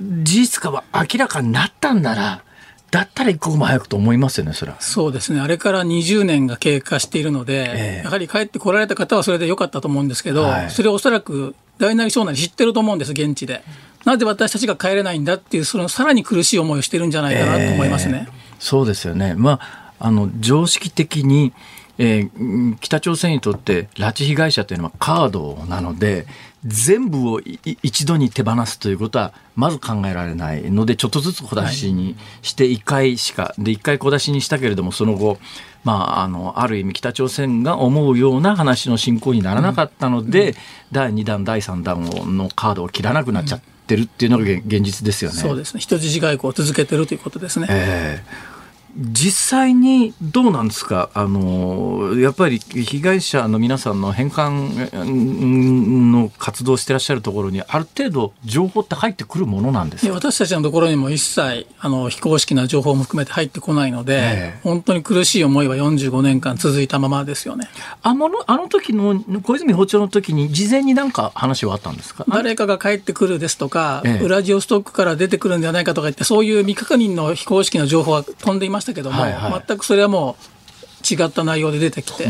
[0.00, 2.42] 事実が明らかになったんなら
[2.90, 4.80] だったら一刻も早くと思いますよねそれは。
[4.80, 5.40] そうですね。
[5.40, 13.62] あれから20年が経過しているので、ええやはり帰ってこられた方はそれで良かったと思うんですけど、はいそれをおそらく大なり小なり知ってると思うんです、現地で。
[14.04, 18.26] なぜ私たちが帰れないんだっていう、そのさらに苦しい思いをしてるんじゃないかなと思いますね。
[18.28, 19.34] えーそうですよね。
[19.36, 21.54] まあ、あの、常識的に、
[21.96, 26.26] えーうん北朝鮮にとって拉致被害者というのはカードなので、
[26.64, 35.38] 全部をいい一度に手放すということはまず考えられないので、ちょっとずつ小出しにして1回しか、で、1回小出しにしたけれども、その後、
[35.84, 40.54] まあ、あの、ある意味北朝鮮が思うような話の進行にならなかったので、
[40.92, 45.36] 第2弾、第3弾をのカードを切らなくなっちゃってるっていうのが現現実ですよね。
[45.38, 45.80] そうですね。
[45.80, 47.66] 人質外交を続けてるということですね。
[47.70, 48.49] ええ
[48.96, 51.10] 実際にどうなんですか？
[51.14, 60.08] あのやっぱり被害者の皆さんの返還うんの活動してらっしゃるところにある程度情報って入ってくるものなんですか？
[60.08, 64.18] で私たちのところにも一切あの非公式な情報も含めて入ってこないので、え
[64.56, 64.60] え。
[64.62, 67.68] 本当に苦しい思いは45年間続いたままですよね。
[68.02, 72.24] あのあの時の小泉訪朝の時に事前に何か話はあったんですか？
[72.28, 74.24] 誰かが帰ってくるですとか、ええ。
[74.24, 79.64] ウラジオストックから出てくるんではないかとか言って、そういう未確認の非公式な情報は飛んでいましたけども、はいはい。
[79.66, 82.28] 全くそれはもう違った内容で出てきて、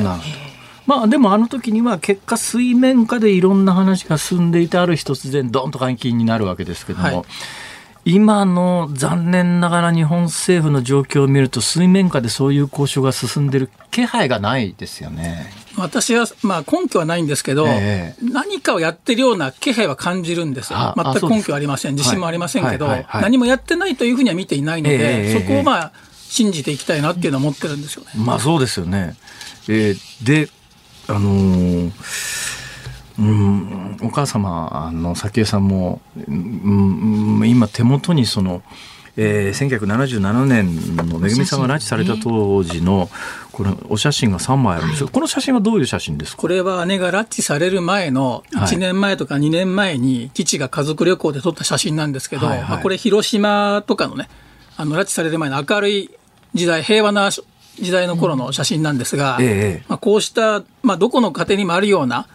[0.86, 7.22] まあでもあの時には結果水面下でいろんな話が進んでいてある日突然ドンと換金になるわけですけども、はい。
[8.06, 15.52] 今の残念ながら日本政府の状況を見ると水面下でそういう交渉が進んでる気配がないですよね。
[15.76, 18.24] 私は、まあ、根拠はないんですけど、ええ。
[18.24, 21.94] 何かをやってるような気配は感じるんです全く根拠はありません。
[21.94, 25.92] 自信もありませんけど、何もやってないというふうには見ていないので、ええそこをまあ、
[26.30, 28.12] 信じていきたいなっていうのは思ってるんですよね。
[28.16, 29.16] まあそうですよね。
[29.68, 30.48] えーで、
[31.08, 31.92] あのー
[33.18, 38.62] うん、お母様の早紀江さんも、うんうん今手元にその、
[39.16, 43.10] えー、1977年のめぐみさんが拉致された当時の
[43.52, 46.40] これお写真が3枚あるんですこの写真はどういう写真ですか？
[46.40, 54.28] これは姉が拉致される前の1年前とか2年前に父が家族旅行で撮った写真なんですけど、はいはい、まあ、これ広島とかのね
[54.76, 56.10] あの拉致される前の明るい
[56.54, 59.44] 時代平和な時代の頃の写真なんですが、うん。
[59.44, 59.46] え
[59.82, 62.26] え、まあ、こうした、まあ、どこの家庭にもあるような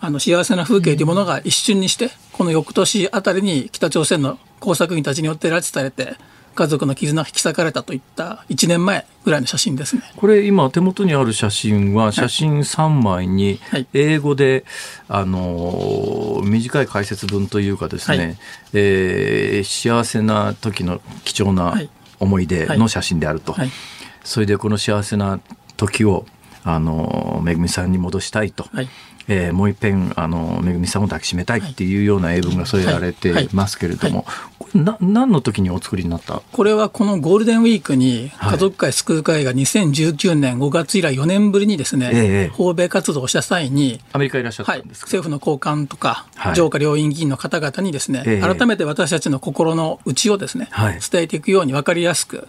[0.00, 6.16] あの幸せな風景というものが一瞬にして、この翌年あたりに北朝鮮の工作員たちによって拉致されて、
[6.54, 10.02] 家族の絆が引き裂かれたといった1年前ぐらいの写真ですね。
[10.16, 13.60] これ今手元にある写真は写真3枚に
[13.92, 14.64] 英語で、
[15.08, 18.36] あの短い解説文というかですね、はい、
[18.72, 21.80] えー、幸せな時の貴重な
[22.20, 23.66] 思い出の写真であると、はい。
[23.66, 23.74] はい、
[24.22, 25.40] それでこの幸せな
[25.76, 26.26] 時を
[26.62, 28.88] あのめぐみさんに戻したいと、はい、
[29.28, 34.26] えー、もう一遍あのめぐみさんを抱きしめたいっていうような英文が添えられてますけれども、
[34.74, 36.42] な何の時にお作りになった？
[36.52, 50.68] これはこのゴールデンウィークに家族会救う会が2019年5月以来4年ぶりにですね、え訪米活動をした際にアメリカいらっしゃったんですか、政府の高官とか、上下両院議員の方々にですね、え改めて私たちの心の内をですね、
[51.10, 52.48] 伝えていくように分かりやすく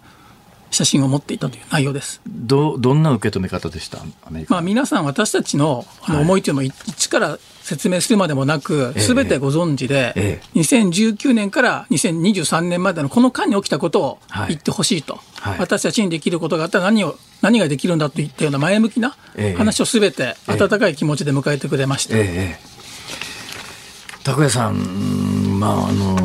[0.70, 2.22] 写真を持っていたという内容です。
[2.28, 4.00] どどんな受け止め方でした？
[4.48, 7.38] まあ、皆さん私たちのあの思いというのを一から
[7.72, 14.18] 説明するまでもなく、す、べ、てご存知で、ええ、2019年から2023年までのこの間に起きたことを
[14.50, 19.16] 言ってほしいと、はい、私たちにできることがあったら何を何ができるんだといったような前向きな
[19.56, 22.18] 話をすべて温かい気持ちで迎えてくれました。
[22.18, 22.72] ええ
[24.24, 26.16] 拓也さん、まあ、あの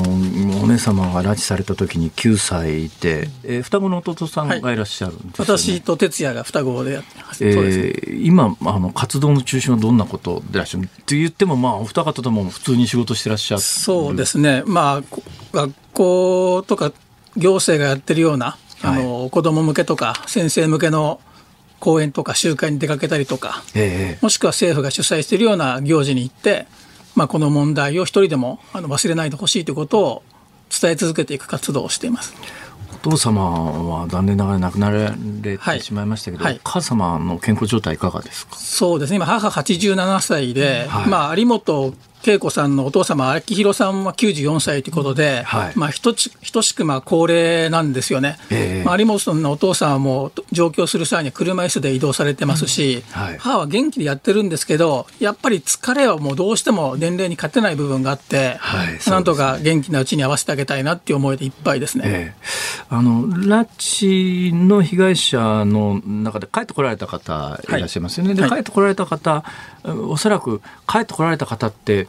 [0.67, 5.31] お姉様が拉致された時に9歳で、えー、双子の弟さんがいらっしゃるんです、ね。
[5.39, 10.87] はい、私と哲也が双子でやってます、えー、今あの活動の中心はどんなことでいらっしゃる？
[10.87, 15.03] って言っても、まあ、お二方とも普通に仕事してらっしゃるそうですね、まあ、
[15.53, 16.93] 学校とか
[17.37, 21.21] 行政がやってるような、あの、はい、子ども向けとか先生向けの
[21.79, 26.67] 講演とか集会に出かけたりとか、えー、もしくは政府が主催しているような行事に行って
[27.15, 30.23] まあ、この問題を一人でもあの忘れないでほしいということを
[30.71, 32.35] 伝え続けていく活動をしています。
[32.95, 33.51] お父様
[34.01, 36.53] は残念ながら亡くなられてしまいましたけど、はい。
[36.55, 38.57] はい、お母様の健康状態いかがですか？
[38.57, 39.17] そうですね。
[39.17, 41.95] 今母87歳で、はい、まあ、有本
[42.31, 46.15] 恵子さんのお父様、秋広さんは94歳ということで、はい、まあ、ひと
[46.53, 53.23] 等しくまあ高齢なんですよね、えー、まあ、有本さんのお父さんはもう上京する際には車椅子で移動されてますし、うん。
[53.23, 62.05] はい、母は元気でやってるんですけど、やっぱり疲れはもうどうしても年齢に勝てない部分があって、はい、なんとか元気なうちに合わせてあげたいなっていう思いでいっぱいですね。
[62.07, 68.35] えー、あの拉致の被害者の中で帰ってこられた方いらっしゃいますよね。
[68.35, 69.45] で帰ってこられた方
[69.87, 72.09] おそらく帰ってこられた方って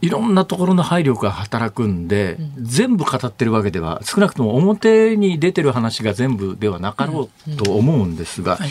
[0.00, 8.54] いろんなところの配慮が働くんで、うん、全部語ってるわけでは少なくとも表に出てる話が全部ではなかろうと思うんですが。
[8.54, 8.70] うんはい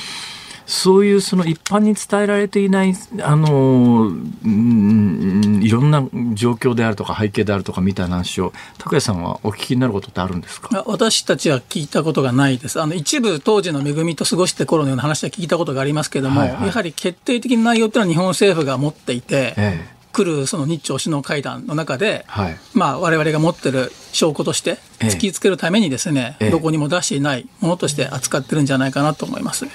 [0.70, 10.84] そういうその一般に伝えられていない、あの、うん、いろんな状況であるとか背景であるとかみたいな話を、拓也さんはお聞きになることってあるんですか？
[10.86, 12.82] 私たちは聞いたことがないです。
[12.82, 19.98] あの、一部当時の恵みと過ごして頃のような話は聞いたことがありますけれども、はいはい、やはり決定的な内容というのは日本政府が持っていて、ええ。
[20.14, 29.68] 来るその日朝首脳会談の中で、はい、まあ、我々が持ってる証拠として突きつけるためにですね、ええ、どこにも出していないものとして扱ってるんじゃないかなと思います。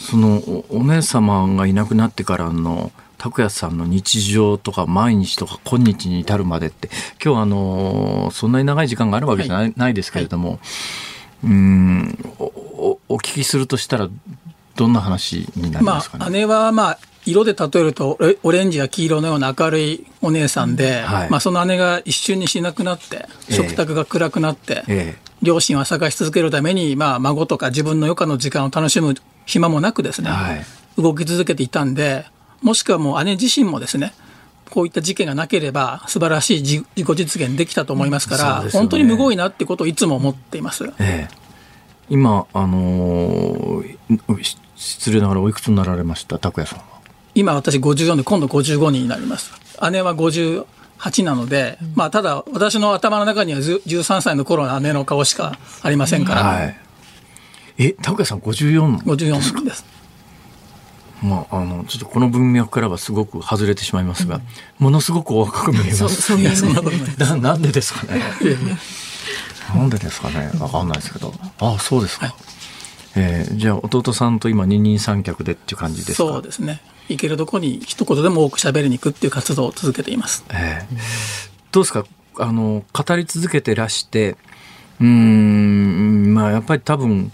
[0.00, 6.88] そのお姉様がいなくなってからの拓也さんの日常とか毎日とか今日に至るまでって
[7.22, 9.62] 今日あのそんなに長い時間があるわけじゃない。
[9.64, 10.58] はい、ないですけれども、はい、
[11.44, 14.08] うんおお聞きするとしたら
[14.74, 25.30] どんな話になりますかね、まあ、姉はまあ色で例えるとオレンジや黄色のような明るいお姉さんで、はい、まあ、その姉が一瞬にしなくなって食卓が暗くなって、ええ。
[25.42, 29.14] 両親は探し続けるために、まあ、孫とか自分の余暇の時間を楽しむ
[29.50, 30.64] 暇もなくですね、はい、
[30.96, 32.24] 動き続けていたんで、
[32.62, 34.14] もしくはもう姉自身もですね、
[34.70, 40.84] こういった事件がなければ素晴らしい自己実現できたと思いますから、ね、本当にむごいなってことをいつも思っています。
[41.00, 41.34] ええ、
[42.08, 46.84] 今、あのー、失礼ながらおいくつになられました、拓也さんは？
[47.34, 49.52] 今私54で今度55になります。
[49.90, 50.64] 姉は50
[51.00, 56.42] 8なので、まあ、ただ、私の頭の中には13歳の頃の姉の顔しかありませんから。
[56.42, 56.78] はい、
[57.82, 59.84] え、高谷さん54ですか ?54 です。
[61.22, 64.42] まあ、あのちょっとこの文脈からはすごく外れてしまいますが、うん、
[64.78, 66.22] ものすごくお若く見えます。
[66.22, 66.50] そんな
[66.82, 68.22] ことなんでですかね。
[69.74, 70.50] なんでですかね。
[70.58, 71.32] わかんないですけど。
[71.58, 72.26] あそうですか。
[72.26, 72.34] はい、
[73.16, 76.28] えー、じゃあ弟さんと今二人三脚でっていう感じですか。
[76.28, 76.80] そうですね。
[77.08, 80.44] 行けるとこに一言でも多く喋りに行くっていう活動を続けています。
[80.50, 80.98] えー、
[81.70, 82.04] どうですか
[82.38, 84.36] あの語り続けてらして
[85.00, 87.32] うんまあやっぱり多分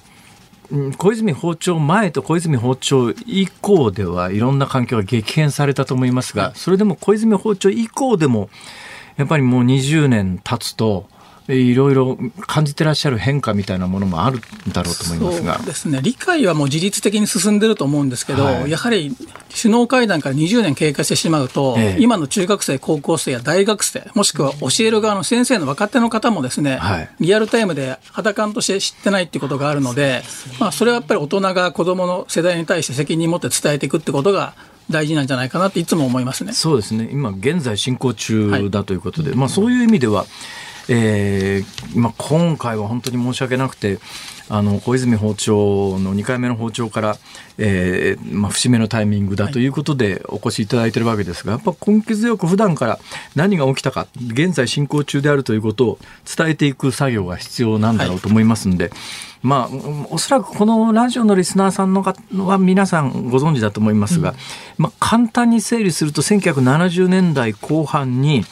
[0.98, 8.48] 小泉訪朝前と小泉訪朝以降ではいろんな環境が激変されたと思いますが、それでも小泉訪朝以降でも
[9.16, 11.08] やっぱりもう20年経つと
[11.48, 15.56] いろいろ感じてらっしゃる変化みたいなものもあるんだろうと思いますが。
[15.58, 19.16] そうですね、理解はもう自律的に進んでると思うんですけど、はい、やはり
[19.54, 30.22] 首脳会談から20年経過してしまうと、ええ、今の中学生、高校生や大学生、もしくは教える側の先生の若手の方もですね、はい、リアルタイムで肌感として知ってないっていうことがあるので、
[30.58, 34.54] まあ、それはやっぱり大人が子どもの世代に対して責任を持って伝えていくってことが
[34.90, 36.52] 大事なんじゃないかなっていつも思いますね。
[36.52, 37.08] そうですね。
[37.10, 40.26] 今現在進行中だということで、はい、まあそういう意味では、
[40.88, 43.98] えーまあ、今回は本当に申し訳なくて、
[44.48, 45.52] あの小泉訪朝
[45.98, 47.16] の2回目の訪朝から、
[47.58, 52.98] えーまあ、節目のタイミングだということでお越しいただいているわけですが、やっぱ根気強く普段から
[53.34, 55.98] 何が起きたか、現在進行中であるということを
[56.36, 58.92] 伝えていく作業が必要なんだろうと思いますんで、はい、
[59.42, 59.76] まあ、
[60.10, 62.04] おそらくこのラジオのリスナーさんの
[62.46, 64.36] は皆さんご存知だと思いますが、うん、
[64.78, 68.44] まあ、簡単に整理すると1970年代後半に、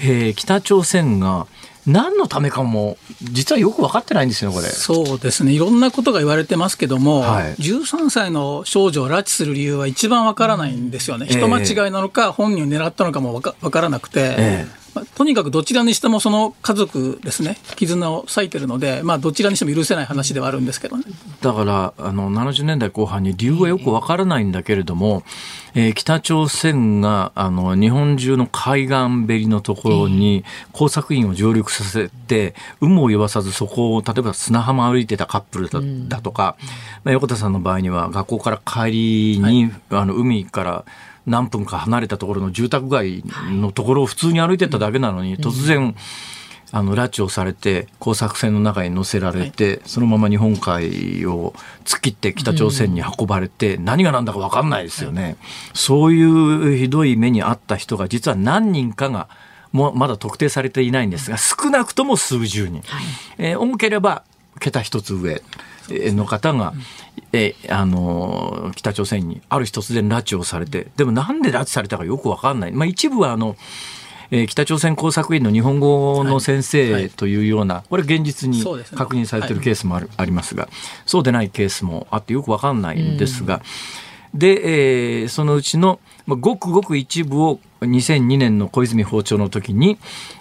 [0.00, 1.46] えー、北朝鮮が
[1.86, 4.68] 何のためかも、実はよく分かってないんですよ、これ。
[4.68, 5.52] そうですね。
[5.52, 11.26] いろんなことが言われてますけども、はい、13歳の少女を拉致する理由は一番分からないんですよね。
[11.28, 21.04] 人間違いなのか、本人を狙ったのかも分からなくて、えーまあ、とにかくどちらにしてもその家族ですね、絆を割いてるので、まあ、どちらにしても許せない話ではあるんですけどね。
[21.40, 25.22] だからあの70年代後半に理由はよくわからないんだけれども、
[25.74, 35.80] えー、北朝鮮があの日本中の海岸べりのところに工作員を上陸させて、有無を言わさずそこを例えば砂浜歩いてたカップルだ,、
[36.16, 36.56] だとか、
[37.04, 40.84] まあ、横田さんの場合には学校から帰りに、はい、あの海から
[41.28, 45.94] 何分か離れたところの住宅街のところを普通に歩いてただけなのに、突然、
[46.70, 51.54] あの拉致をされて工作船の中に乗せられて、そのまま日本海を
[51.84, 55.36] 突っ切って北朝鮮に運ばれて、何が何だか分かんないですよね、
[55.72, 59.28] そういうひどい目に遭った人が実は何人かが
[59.72, 63.04] もうまだ特定されていないんですが少なくとも数十人、はい、
[63.38, 64.24] えー、多ければ
[64.60, 65.42] 桁一つ上
[65.90, 66.74] の方が、
[67.32, 73.56] えあの北朝鮮にある日突然拉致をされてでもなんで拉致されたかよく分かんない、まあ、一部はあの、
[74.30, 78.62] えー、北朝鮮工作員の日本語の先生というような、はいはい、これ現実に
[78.94, 79.56] 確認されてい。
[79.56, 80.68] るケースもある、ありますが
[81.04, 83.62] そうでないケースもあってよく分かんないんですが。
[84.34, 89.98] で、えー、そのうちの、まあ、ごくごく一部を2002年の小泉訪朝の時に、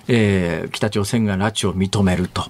[0.08, 2.44] えー、北朝鮮が拉致を認めると。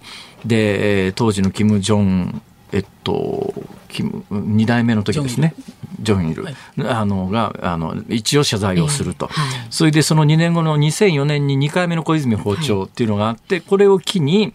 [0.45, 2.41] で、当時の金正恩
[2.72, 3.53] えっと、
[3.89, 5.53] 2代目の時ですね、
[6.01, 14.53] ジョンイル、はい、あのがあの一応謝罪をすると、えーはい、それでその2年後の2004年に2回目の小泉訪朝っていうのがあって、これを機に、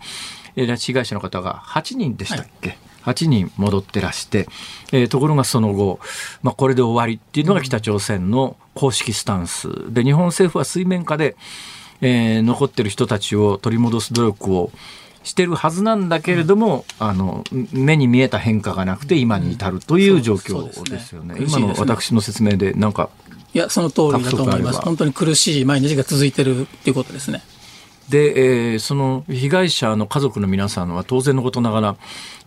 [0.56, 4.46] 拉致被害者の方が8人でしたっけ、はい、8人戻ってらして、
[4.92, 5.98] えー、ところがその後、
[6.42, 11.36] まあ、これで終わりっていうのが北朝鮮の公式スタンスで日本政府は水面下で、
[12.00, 14.70] えー、残ってる人たちを取り戻す努力を
[15.22, 21.34] してるはずなんだけれども、うん、あの目に見えた変化がなくて今に至るという状況ですよね。
[21.34, 23.10] うん、ね今の私の説明でなんか
[23.54, 24.80] いやその通りだと思います。
[24.80, 27.42] 本当に苦しい毎日が続いてるっていうことですね。
[28.08, 31.96] で、えー、その被害者の家族の皆さんは当然のことながら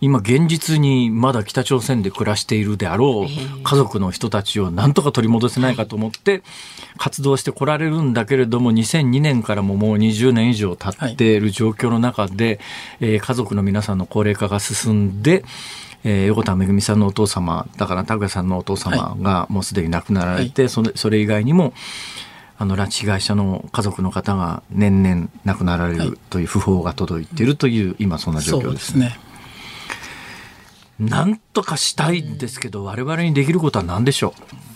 [0.02, 6.44] 今現実にまだ北朝鮮で暮らしているであろう家族の人たちをなんとか取り戻せないかと思って
[6.98, 12.60] 活動してこられるんだけれども2002年からももう20年以上経っている状況の中で、
[13.00, 15.44] えー、家族の皆さんの高齢化が進んで
[16.08, 21.74] えー、横田めぐみさんのお父様だから拓哉さんのお父様がもうすでに亡くなられて、はい、それそれ以外にも
[22.58, 29.18] あの拉致被害者の家族の方が年々亡くなられるという訃報が届いているという、今そんな状況ですね。
[30.98, 34.34] なんとかしたいんですけど、我々にできることは何でしょ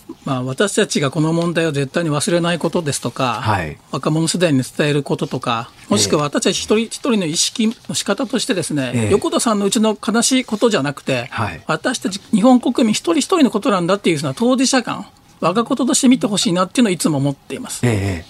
[0.07, 0.13] う？
[0.25, 9.09] まあ、私たちがこの問題を絶対に忘れないことですとか、はい、若者世代に伝えることとか、もしくは私たち一人一人の意識の仕方としてですね、え。
[9.11, 15.07] 横田さんのうちの悲しいことじゃなくて、はい、私たち日本国民一人一人のことなんだっていうふうな当事者感、
[15.41, 17.85] 我がこととして見てほしいなっていうのをいつも思っています。
[17.85, 18.25] ええ、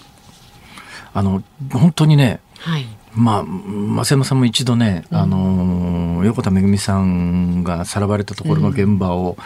[1.12, 1.42] あの
[1.72, 9.36] 本当にね、はい、まあ、増山さんも一度ね、うん、あの横田めぐみさんがさらわれたところの現場を、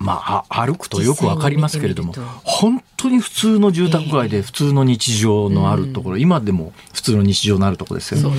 [0.00, 2.12] うん、まあ、歩くとよくわかりますけれども
[2.44, 8.30] 本当に普通の住宅街で普通の日常のあるところ、えー、今でも普通の日常のあるところですよ。
[8.30, 8.36] ね。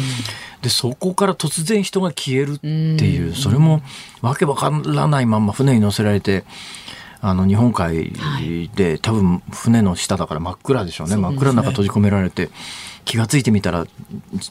[0.61, 3.81] でそこから突然人が消えるっていう、それも
[4.21, 6.43] わけわからないまま船に乗せられて
[7.21, 8.11] あの日本海
[8.75, 12.49] で、多分船の下だから真っ暗でしょうね、真っ暗の中閉じ込められて
[13.03, 13.85] 気が付いてみたら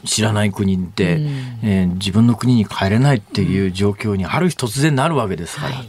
[0.04, 1.26] 知らない国で、うん、
[1.62, 5.76] えー、自分の国に帰れないっていう状況にある日突然なるわけですから、はい。
[5.78, 5.88] はい、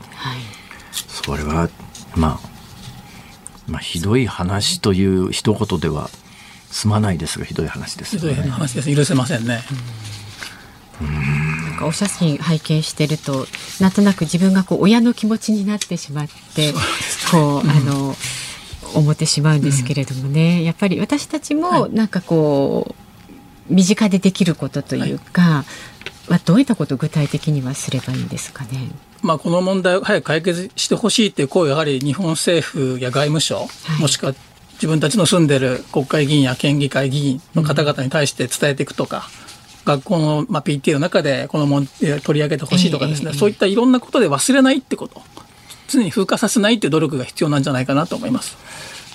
[0.92, 1.70] それは、
[2.16, 2.50] まあ、
[3.68, 6.10] まあひどい話という一言では
[6.72, 8.96] 済まないですがひどい話です、ね、ひどい話です。
[8.96, 9.62] 許せませんね。
[11.04, 13.48] なんかお写真拝見してると
[13.80, 16.74] なんとなく自分がこう親の気持ちになってしまって、
[17.32, 18.16] こう、あの
[18.96, 22.96] 思ってしまうんですけれどもね、やっぱり私たちもなんかこ
[23.70, 25.66] う、身近でできることというか、は
[26.30, 28.90] い、はどういったことを具体的にはすればいいんですかね？
[29.22, 34.34] まあ、この問題を早く解決してほしいという声をやはり日本政府や外務省、はい、もしくは
[34.74, 39.30] 自分たちの住んでる国会議員や県議会議員の方々に対して伝えていくとか、
[39.86, 45.22] 学校の、まあ、PTA の中でこの問題取り上げてほしいとかですね、えー、そういったいろんなことで忘れないってこと。
[45.90, 48.58] 常に風化させないっていう努力が必要なんじゃないかなと思います。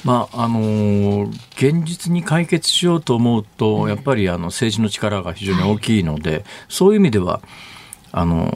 [0.05, 7.41] まああのー、現実に解決しようと思うと、やっぱりあの政治の力が非常に大きいので、はい、そういう意味では
[8.13, 8.51] あの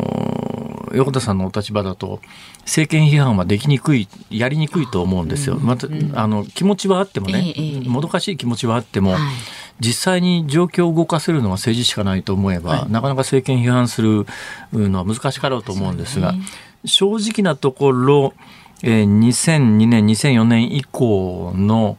[0.93, 2.21] ー、横田さんのお立場だと
[2.63, 5.57] 政権批判はできにくいやりにくいと思うんですよ。
[5.57, 7.55] またあの気持ちはあってもね、
[7.87, 9.21] もどかしい気持ちはあっても、はい
[9.81, 14.27] 実際に状況を動かせるのは政治しかないと思えば、はい、なかなか政権批判する
[14.73, 16.41] のは難しかろうと思うんですが、ね、
[16.85, 18.35] 正直なところ、
[18.83, 21.97] えー、2002年、2004年以降の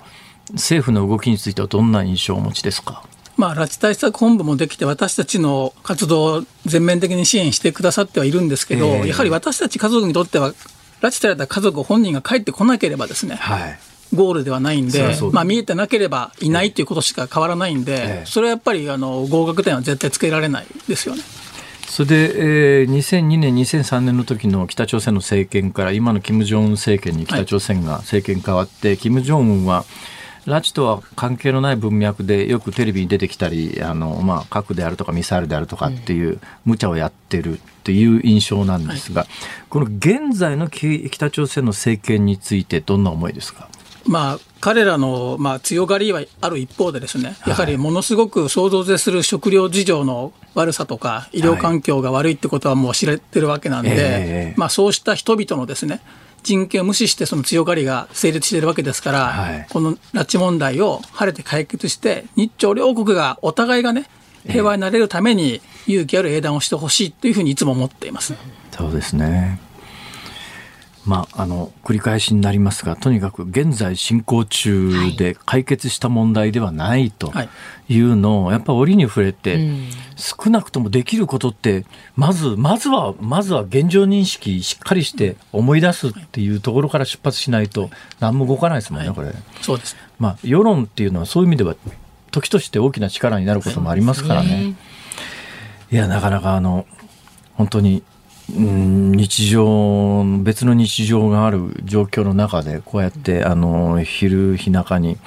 [0.52, 3.04] 政府の動きについてはどんな印象をお持ちですか？
[3.38, 10.50] まあ、拉致対策本部もできて、私たちの活動を全面的に支援してくださってはいるんですけど、えー、やはり私たち家族にとっては、
[11.02, 13.80] 拉致された家族本人が帰ってこなければですね、はい、
[14.14, 21.22] ゴールではないんで、まあ、見えてなければいないということしか変わらないんで、それはやっぱりあの合格点は絶対つけられないですよね。
[21.88, 29.86] それで、えー、2002年、2003年の時の北朝鮮の政権から今の金正恩政権に北朝鮮が政権変わって、はい、金正恩は
[30.46, 39.30] 拉致とは関係のない文脈でよくテレビに出てきたりあの、まあ、核であるとかミサイルであるとかっていう無茶をやってるっていう印象なんですが、はい、
[39.70, 43.68] この現在の北朝鮮の政権についてどんな思いですか？
[44.06, 56.02] まあ、彼らの、まあ、強がりはある一方でですね、やはりものすごく想像を絶する食料事情の悪さとか、医療環境が悪いってことはもう知れてるわけなんで、はいまあ、そうした人々のですね、
[56.44, 64.06] 人権を無視してその強がりが成立しているわけですから、はい、この拉致問題を晴れて解決して、日朝両国がお互いがね、
[64.48, 68.34] 平和になれるために勇気ある英断をしてほしいというふうにいつも思っています。
[68.72, 69.60] そうですね。
[71.10, 77.34] まあ、あの繰り返しになりますがとにかく現在進行中で解決した問題ではないと
[77.88, 78.00] い。
[78.00, 79.68] うのをやっぱ折に触れて、
[80.16, 81.86] 少なくともできることって
[82.16, 87.90] まずまずはまずは現状認識しっかりして思い出すっていうところから出発しないと
[88.20, 89.34] 何も動かないですもんね、これ。
[89.62, 91.76] そうです、まあ、世論っていうのはそういう意味では
[92.30, 94.76] 時として大きな力になることもありますからね。
[95.92, 96.86] いやなかなかあの
[97.56, 98.04] 本当に
[98.56, 105.18] 日常別の日常がある状況の中でこうやってあの昼日中に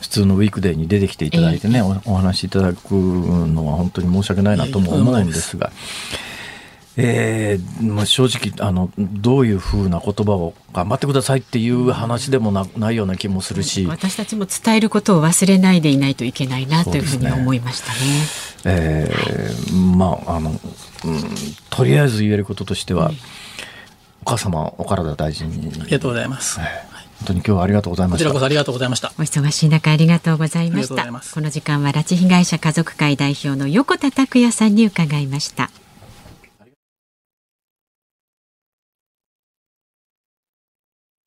[0.00, 5.70] 普通のウィークデーに出てきていただいてね、お話しいただくのは本当に申し訳ないなとも思うんですが。
[6.14, 6.29] えー
[7.80, 13.86] まあ、正直あのどういうふうな言葉を頑張ってくださいっていう話でもなないような気もするし。
[13.86, 17.98] 私たちも伝えることを忘れないでいないといけないなというふうに思いましたね。
[18.64, 20.60] えー、まああの、うん、
[21.70, 23.16] とりあえず言えることとしては、うん、
[24.22, 25.72] お母様お体大事に。
[25.80, 28.24] ありがとうございます、えー、本当に今日はありがとうございました。
[28.24, 29.12] こちらこそありがとうございました。
[29.18, 31.04] お忙しい中ありがとうございました。
[31.04, 35.70] この時間は拉致被害者家族会代表の横田拓也さんに伺いました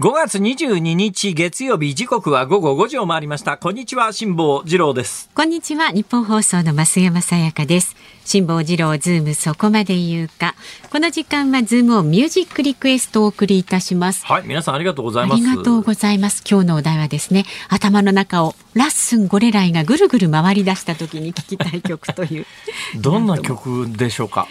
[0.00, 3.58] 5月22日月曜日時刻は午後5時を回りました。
[3.58, 5.28] こんにちは辛坊治郎です。
[5.34, 7.94] こんにちはニッポン放送の増山さやかです。
[8.24, 10.54] 辛坊治郎ズームそこまで言うか。
[10.90, 14.24] この時間はズームオンミュージックリクエストをお送りいたします。
[14.24, 15.46] はい皆さんありがとうございます。
[15.46, 16.42] ありがとうございます。
[16.50, 22.46] 今日のお題はですね頭の中をラッスンゴレライがぐるぐる回り出した時に聞きたい曲という。
[22.96, 24.48] どんな曲でしょうか？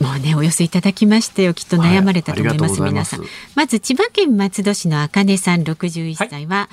[0.00, 1.54] もうねお寄せいただきましてよ。
[1.54, 3.24] きっと悩まれたと思います、はい、皆さん。
[3.54, 6.68] まず千葉県松戸市のあかねさん61歳は、は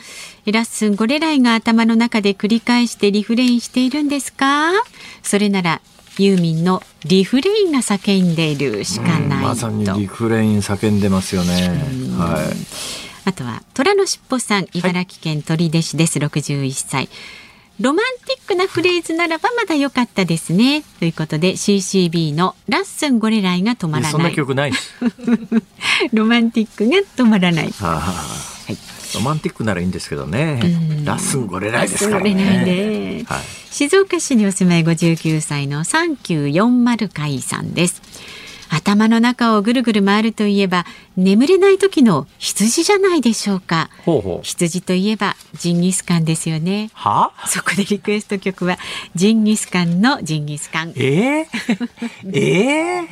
[0.46, 4.72] い、ラッスンゴレライが頭の中で繰り返してリフレインしているんですか？
[5.22, 5.82] それなら
[6.18, 11.70] ユーミンのリフレインが叫んでいるしかないまさにリフレイン叫んでますよね。
[12.18, 12.56] はい。
[13.26, 17.08] あとは虎のしっぽさん茨城県取手市です、はい、61歳
[17.80, 20.84] ロマンティックなフレーズならばまだ良かったですね。
[21.00, 24.12] ということで CCB のラッスンゴレライが止まらない。
[24.12, 24.72] そんな曲ない
[26.14, 27.72] ロマンティックが止まらない。
[27.72, 28.14] は
[28.70, 28.78] い。
[29.16, 30.60] ロマンティックならいいんですけどね。
[31.04, 33.24] ラッスンゴレライですからね。
[33.28, 38.02] はい、静岡市にお住まい59歳の3940回さんです。
[38.76, 43.92] 頭の中をぐるぐる回るといえば眠れない時の羊じゃないでしょうか。
[44.42, 46.90] 羊といえばジンギスカンですよね。
[46.94, 47.32] は？
[47.46, 48.80] そこでリクエスト曲は
[49.14, 50.94] ジンギスカンのジンギスカン。
[50.96, 51.48] えー、
[52.34, 53.08] えー？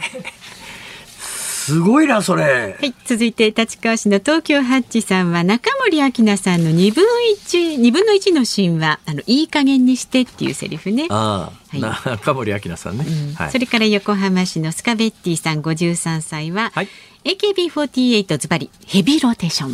[1.61, 2.75] すごいな、それ。
[2.79, 11.05] はい、続いて立川市の東京ハッチさんは中森明菜さんの二分一、二分の一のシーンは、あの、いい加減にしてっていうセリフね。
[11.11, 16.87] ああ、はい、中森明菜さんね、うんはい、それから横浜市のスカベッティさん五十三歳は、はい、
[17.25, 19.73] AKB48 ズバリヘビロテーション。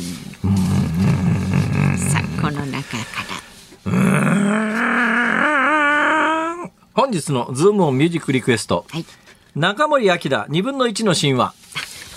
[1.97, 2.97] さあ、この中か
[3.85, 3.97] ら。
[6.93, 8.85] 本日のズームオンミュージックリクエスト。
[8.89, 9.05] はい
[9.57, 11.55] 中森明菜二分の一の神話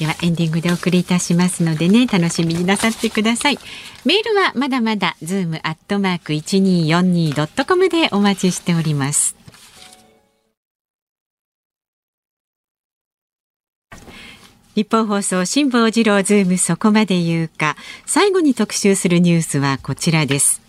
[0.00, 3.58] ではエンディングでお送りいたしますのでね楽しみになさってください。
[4.06, 9.36] メールはまだまだズームアットマーク一二四二ドットコムでお待ちしております。
[14.74, 17.76] ニッポン放送辛坊治郎ズームそこまで言うか。
[18.06, 20.62] 最後に特集するニュースはこちらです。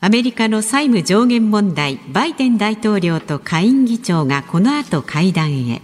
[0.00, 5.82] アメリカの債務上限問題バイデン大統領と下院議長がこの後会談へ。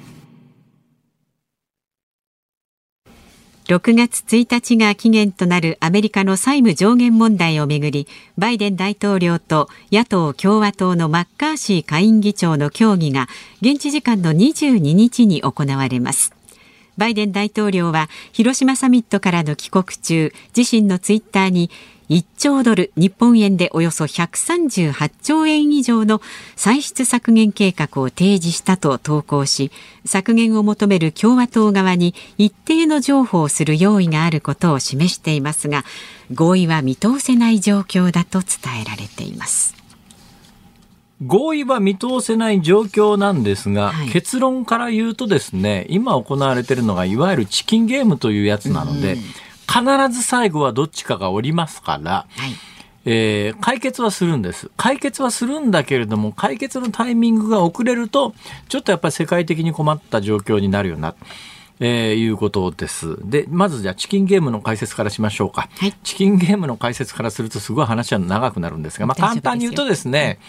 [3.69, 8.09] 6月1日が期限となるアメリカの債務上限問題をめぐり
[8.39, 13.29] バイデン大統領と野党・共和党のマッカーシー下院議長の協議が
[13.61, 16.33] 現地時間の22日に行われます。
[16.97, 21.71] バイデン大統領は広島サミットからの帰国中自身のツイッターに
[22.09, 26.21] 1兆ドル日本円でおよそ138兆円以上の
[26.57, 29.71] 歳出削減計画を提示したと投稿し
[30.05, 35.85] 削減を求める共和党側に一定の譲歩をする用意があることを示していますが
[36.33, 39.77] 合意は見通せない状況だと伝えられています。
[41.27, 49.21] 合意は見通せない状況なんですが、はい、結論から言うとですね今行われているのがいわゆるチキンゲームというやつなので、うん
[49.69, 52.69] 必ず最後はどっちかがおりますから、はい
[53.05, 54.71] えー、解決はするんです。
[54.77, 58.35] 解決はするんだけれども、解決のタイミングが遅れると、
[58.69, 61.15] ちょっとやっぱり世界的に困った状況になるような。
[61.81, 63.17] えー、いうことです。
[63.31, 65.69] で、まずじゃあチキンゲームの解説からしましょうか。
[65.79, 70.41] はい、チキンゲームの解説からするとすごい話は長くなるんですが、まあ簡単に言うとですね、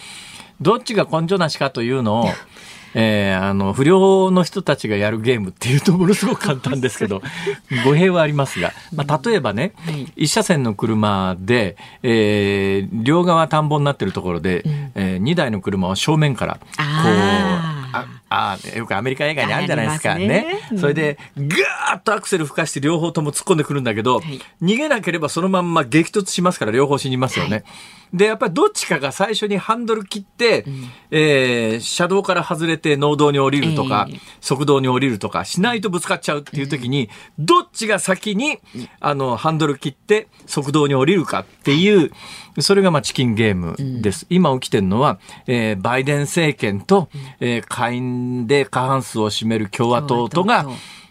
[0.59, 2.26] どっちが根性なしかというのを、
[2.93, 7.21] えー、あの、不良の人たちがやるゲームっていうとものすごく簡単ですけど、
[7.85, 20.15] 語弊はありますが、まあ、例えばね、はい、一車線の車で、えー、両側田んぼになってるところで、うん、えー、2台の車を正面から、こう、ああよくアメリカ映画にあるじゃないですか。
[20.15, 20.27] ね。
[20.27, 20.59] ね。
[20.71, 27.51] うん、それで、ガーッとアクセル吹かして両方とも突っ込んでくるんだけど、はい、逃げなければそのまんま激突しますから両方死にますよね。
[27.51, 27.65] はい。
[28.13, 38.59] で、やっぱりどっちかが最初にハンドル切って、うん、えー、車道から外れて農道に降りるとか、えー、側道に降りるとかしないとぶつかっちゃうっていう時に、うん、どっちが先に、
[38.99, 42.11] あの、ハンドル切って側道に降りるかっていう、
[42.61, 44.25] それがまあチキンゲームです。
[44.30, 47.09] うん、今起きてるのは、えー、バイデン政権と、
[47.39, 50.65] えー、下院で過半数を占める共和党とが、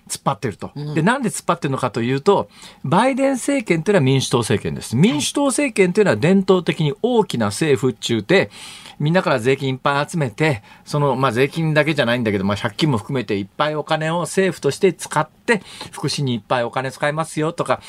[0.08, 0.72] 突っ張ってると。
[0.94, 2.48] で、なんで突っ張ってるのかというと、
[2.82, 4.96] バイデン政権というのは民主党政権です。
[4.96, 8.50] 民主党政権というのは伝統的に大きな政府中で、
[8.98, 17.80] みんなから税金いっぱい集めて、その、まあ、税金だけじゃないんだけど、まあ、借金も含めていっぱいお金を政府として使って、福祉にいっぱいお金使いますよとか、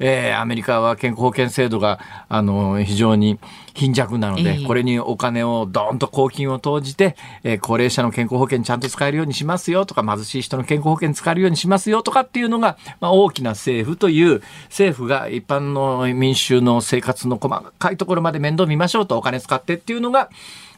[0.00, 3.38] えー、アメリカは健康保険制度が、あの、非常に
[3.74, 20.30] 貧弱なので、これにお金をどんと公金を投じて、えー、高齢者の健康保険ちゃんと使えるようにしますよとか、貧しい人の健康保険使えるようにしますよとかっていうのが、まあ、大きな政府という、政府が一般の民衆の生活の細かいところまで面倒見ましょうとお金使ってっていうのが、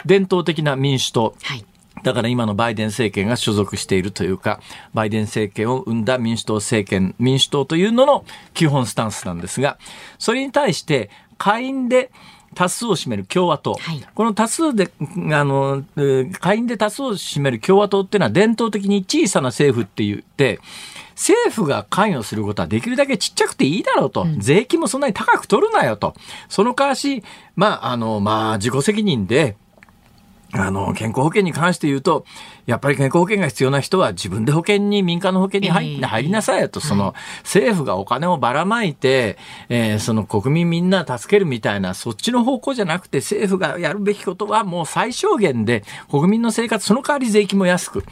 [0.07, 1.35] 伝統的な民主党。
[1.43, 1.65] はい
[2.03, 4.61] だから今のバイデン政権が所属しているというか、
[4.95, 8.25] バイデン政権を生んだ民主党政権、民主党というのの
[8.55, 9.79] 基本スタンスなんですが、
[10.19, 12.11] それに対して下院で
[12.55, 14.91] 多数を占める共和党、はい、この多数で、
[15.33, 15.85] あの、
[16.41, 20.61] 下院で多数を占める共和党っていうのは伝統的に小さな政府って言って、
[21.15, 24.23] 政府が関与することはできるだけちっちゃくていいだろうと。
[24.23, 26.15] うん、税金もそんなに高く取るなよと。
[26.49, 27.23] その代わし、
[27.57, 29.57] まあ、あの、まあ、自己責任で、
[30.53, 32.25] あの、健康保険に関して言うと、
[32.67, 39.39] やっぱり健康保険が必要な人は自分で保険に、民間の保険に入,、入りなさいよと、その、政府がお金をばらまいて、
[39.69, 48.05] えー、その国民みんな助けるみたいな、そっちの方向じゃなくて、政府がやるべきことはもう最小限で、国民の生活、その代わり税金も安く。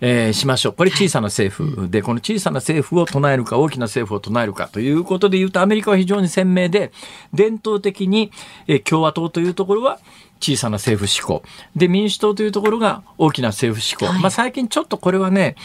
[0.00, 0.72] えー、しましょう。
[0.72, 6.92] これ小さな政府で、この小さな政府を唱えるか、大きな政府を唱えるかということで言うと、アメリカは非常に鮮明で、
[7.32, 8.30] 伝統的に、
[8.66, 9.98] えー、共和党というところは、
[10.40, 11.42] 小さな政府志向。
[11.74, 14.06] で、民主党というところが大きな政府志向。
[14.06, 15.56] はい、まあ最近ちょっとこれはね、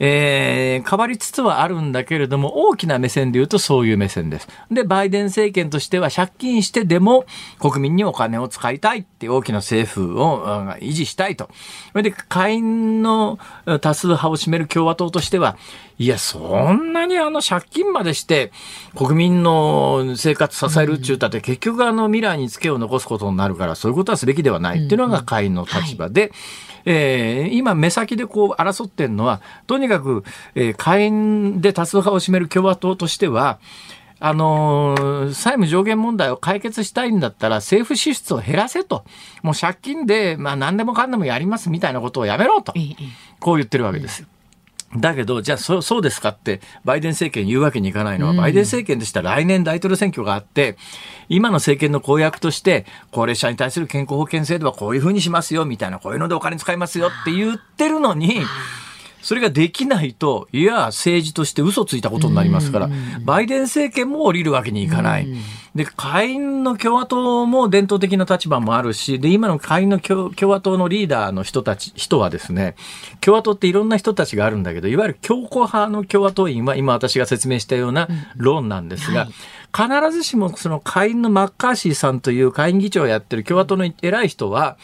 [0.00, 4.48] えー、変わりつつはあるんだけれども、大きな目線で言うとそういう目線です。
[4.70, 7.26] で、バイデン政権としては借金してでも
[7.60, 10.44] 国民にお金を使いたいって大きな政府を
[10.80, 11.48] 維持したいと。
[11.92, 13.38] それで、下院の
[13.80, 15.56] 多数派を占める共和党としては、
[15.96, 18.50] いや、そんなにあの借金までして
[18.96, 26.30] 国民の生活支えるっちゅうたって、結局あの未来にツケを残すことになるから、そういうことはすべきではないっていうのが下院の立場で、はい
[26.84, 30.24] えー、今目先でこう争ってるのは、とにかく、
[30.54, 33.58] えー、下院で多数派を占める共和党としては、
[34.20, 39.04] あのー、債務上限問題を解決したいんだったら政府支出を減らせと。
[39.42, 42.72] もう借金で、まあ何でもかんでもやりますみたいなことをやめろと。
[43.40, 44.26] こう言ってるわけです。
[44.96, 50.76] だけど、じゃあそ、そうですかって、バイデン政権言うわけにいかないのは、うん、バイデン政権としては来年大統領選挙があって、
[51.28, 58.42] 今の政権の公約として、高齢者に対する健康保険制度はこういうふうにしますよ、みたいな、こういうのでお金使いますよって言ってるのに、
[59.24, 62.90] それができないと、いや、政治として嘘ついたことになりますから、
[63.24, 65.26] バイデン政権も降りるわけにいかない。
[65.74, 72.76] で、下院の共和党も伝統的な立場もあるし、で、今の下院の共和党のリーダーの人たち、人はですね、
[73.22, 79.26] 共和党っていろんな人たちがあるんだけど、いわゆる強硬派の共和党員は今私が説明したような論なんですが、
[79.74, 84.76] 必ずしもその下院のマッカーシーさんという下院議長をやってる共和党の偉い人は、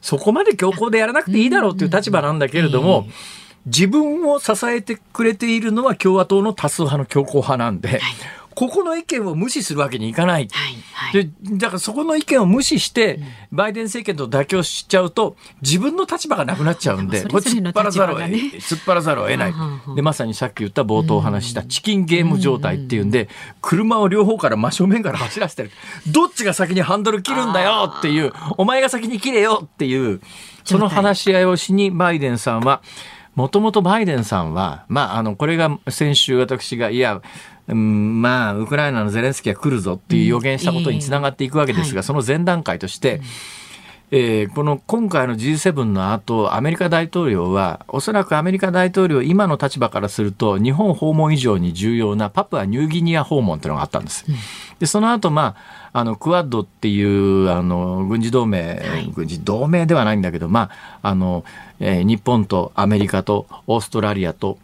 [0.00, 3.06] そこまで強硬でやらなくていいだろうという立場なんだけれども、
[3.66, 8.00] 自分を支えてくれているのは共和党の多数派の強硬派なんで、はい。
[8.54, 10.48] ここの意見を無視するわけにいかない。
[10.50, 19.54] はいはい、でだからそこの意見を無視して、バイデン政権と妥協しちゃうと、自分の立場がなくなっちゃうんで、これ突っ張らざるを、突っ張らざるを得ない。
[19.96, 23.28] で、まさにさっき言った冒頭お話したチキンゲーム状態っていうんで、
[23.60, 25.70] 車を両方から真正面から走らせてる。
[26.08, 30.20] どっちが先にハンドル切るんだよっていう、お前が先に切れよっていう、
[30.64, 32.82] その話し合いをしにバイデンさんは、
[33.34, 37.22] もともとバイデンさんは、まあ、あの、これが先週私が、いや、
[37.68, 43.20] うん、まあ、ウクライナのゼレンスキーが来るぞっていう予言したことにつながっていくわけですが、その前段階として、
[44.14, 54.26] えー、この今回の G7 の後、アメリカ大統領は、おそらくアメリカ大統領、今の立場からすると、日本訪問以上に重要なパプアニューギニア訪問というのがあったんです。
[54.78, 55.56] で、その後、ま
[55.92, 60.68] あ、あの、クアッドっていう、あの、軍事同盟、はい、軍事同盟ではないんだけど、ま
[61.00, 61.46] あ、あの、
[61.80, 64.58] えー、日本とアメリカとオーストラリアと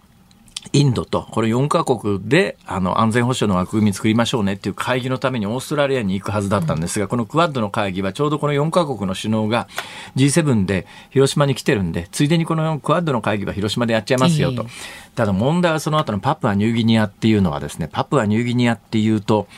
[0.73, 9.69] インドと、これ4カ国で、あの、安全保障の枠組み作りましょうねっていう会議のためにオーストラリアに行くはずだったんですが、このクワッドの会議はちょうどこの4カ国の首脳が
[10.17, 14.67] G7 で広島に来てるんで、ついでにこのクワッドの会議は広島でやっちゃいますよと。
[15.15, 19.49] ただ問題はその後のパプアニューギニアっていうのはですね、パプアニューギニアっていうと、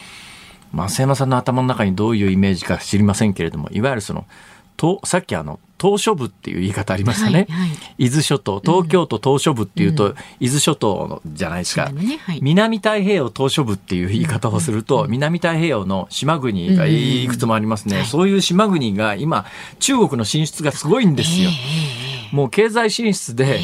[0.73, 4.27] 増山さんの頭の中にどういうイメージか知りませんけれども、いわゆるその、
[4.77, 19.47] とさっきあの島嶼部っていう言い方ありましたね、はいはい、伊豆諸島東京都島嶼部っていうと、うん、伊豆諸島のじゃないですか、ねはい、南太平洋島嶼部っていう言い方をすると、うん、南太平洋の島国がいくつもありますね、うん、そういう島国が今
[19.79, 21.51] 中国の進出がすごいんですよ。
[21.51, 23.61] えー、もう経済進出で、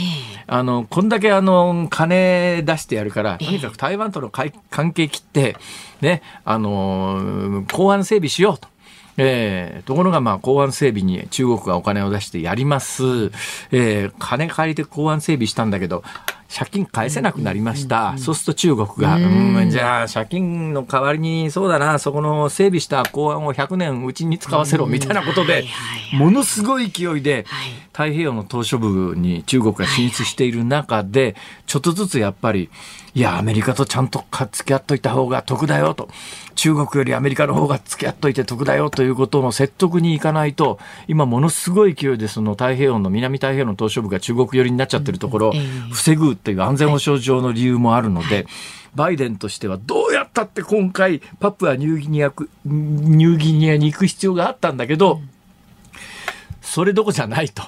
[0.47, 5.57] あの、こんだけあの、金出してやるから、とにかく台湾との関係切って、
[6.01, 8.69] ね、あの、港湾整備しようと。
[9.17, 13.31] えー、ところが、まあ、港湾整備に中国がお金を出してやります。
[13.73, 16.03] えー、金借りて港湾整備したんだけど、
[16.55, 18.17] 借金返せなくなりました。
[18.19, 25.65] そうすると中国が、うん、じゃあ借金の代わりに、そうだな、そこの整備した港湾を100年うちに使わせろみたいなことで、
[26.13, 27.47] ものすごい勢いで、
[27.93, 31.35] 太平洋の島嶼部に中国が進出している中で、
[31.67, 32.71] ちょっとずつやっぱり、
[33.15, 36.09] いや、アメリカとちゃんと付き合っといた方が得だよと。
[36.57, 45.53] 中国よりアメリカの方が付き合っといて得だよということの説得にいかないと、今ものすごい勢いでその太平洋の南太平洋の島嶼部が中国寄りになっちゃってるところを
[45.93, 48.47] 防ぐっていう安全保障上の理由もあるので、
[48.95, 52.33] バイデンとしてはどうやったって今回パプアニューギニア
[52.65, 55.21] ニューギニアに行く必要があったんだけど、
[56.63, 57.63] それどこじゃないと。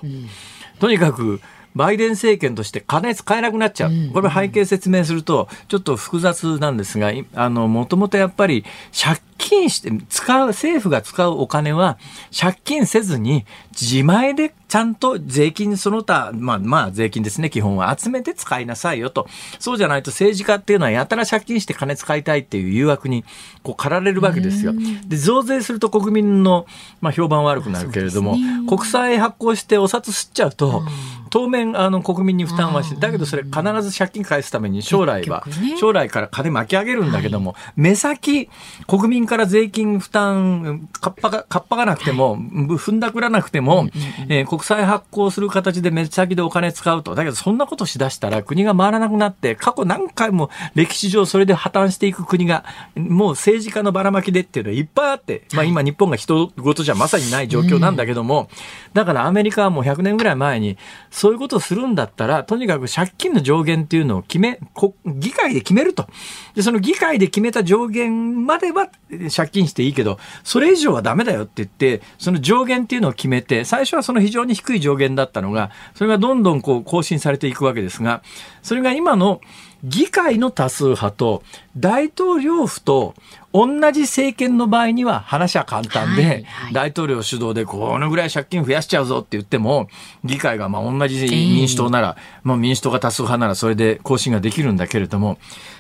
[0.81, 1.41] とにかく
[1.75, 3.91] バイデン政権として金使えなくなっちゃう。
[4.13, 8.65] これ背景説明すると、ちょっと複雑なんですが、あの、もともとやっぱり
[9.01, 11.99] 借金して、使う、政府が使うお金は
[12.39, 19.27] 借金せずに自前でちゃんと税金その他、まあまあ税金ですね、基本は集めて使いなさいよと。
[19.59, 23.25] そうじゃないと政治家っていうのはやたら借金して金使いたいっていう誘惑に
[23.63, 24.75] こう駆られるわけですよ。
[25.07, 26.67] で、増税すると国民の、
[27.01, 30.83] まあ、評判悪くなるけれども、ね、国債発行してお札吸っちゃうと、
[31.31, 35.45] 当面あの国民に負担はして、だけどそれ必ず借金返すために将来は、
[35.81, 38.49] 将来から金巻き上げるんだけども、目先
[38.87, 43.89] 国民から税金負担、かっぱが、かっぱがなくても、踏んだくらなくても、
[44.29, 47.15] えー、国債発行する形で目先でお金使うと。
[47.15, 52.65] だけどそんなことしだしたら国が回らなくなって、過去何回も歴史上それで破綻していく国が、
[52.97, 58.49] もう政治家のばらまきでっていうのはいっぱいあって、まあ今日本が人事じゃまさにない状況なんだけども、
[58.95, 60.79] だからアメリカはもう100年ぐらい前に、
[61.11, 64.59] そういうことをするんだったら、とにかく借金の上限っていうのを決め、
[65.07, 66.07] 議会で決めると。
[66.55, 68.89] で、その議会で決めた上限までは
[69.35, 78.23] 借金していいけど、それ以上はダメだよって言って、その上限っていうのを決めて、最初はその非常に低い上限だったのが、それがどんどんこう更新されていくわけですが、
[78.63, 79.41] それが今の
[79.85, 81.43] 議会の多数派と
[81.77, 83.15] 大統領府と
[83.53, 89.89] 同じ政権の場合には話は簡単で、はいはい、大統領主導でこのぐらい借金増やしちゃうぞって言っても、
[90.25, 95.39] 議会がまあ同じ民主党なら、えー、まあ民主党が多数派ならそれで更新ができるんだけれども、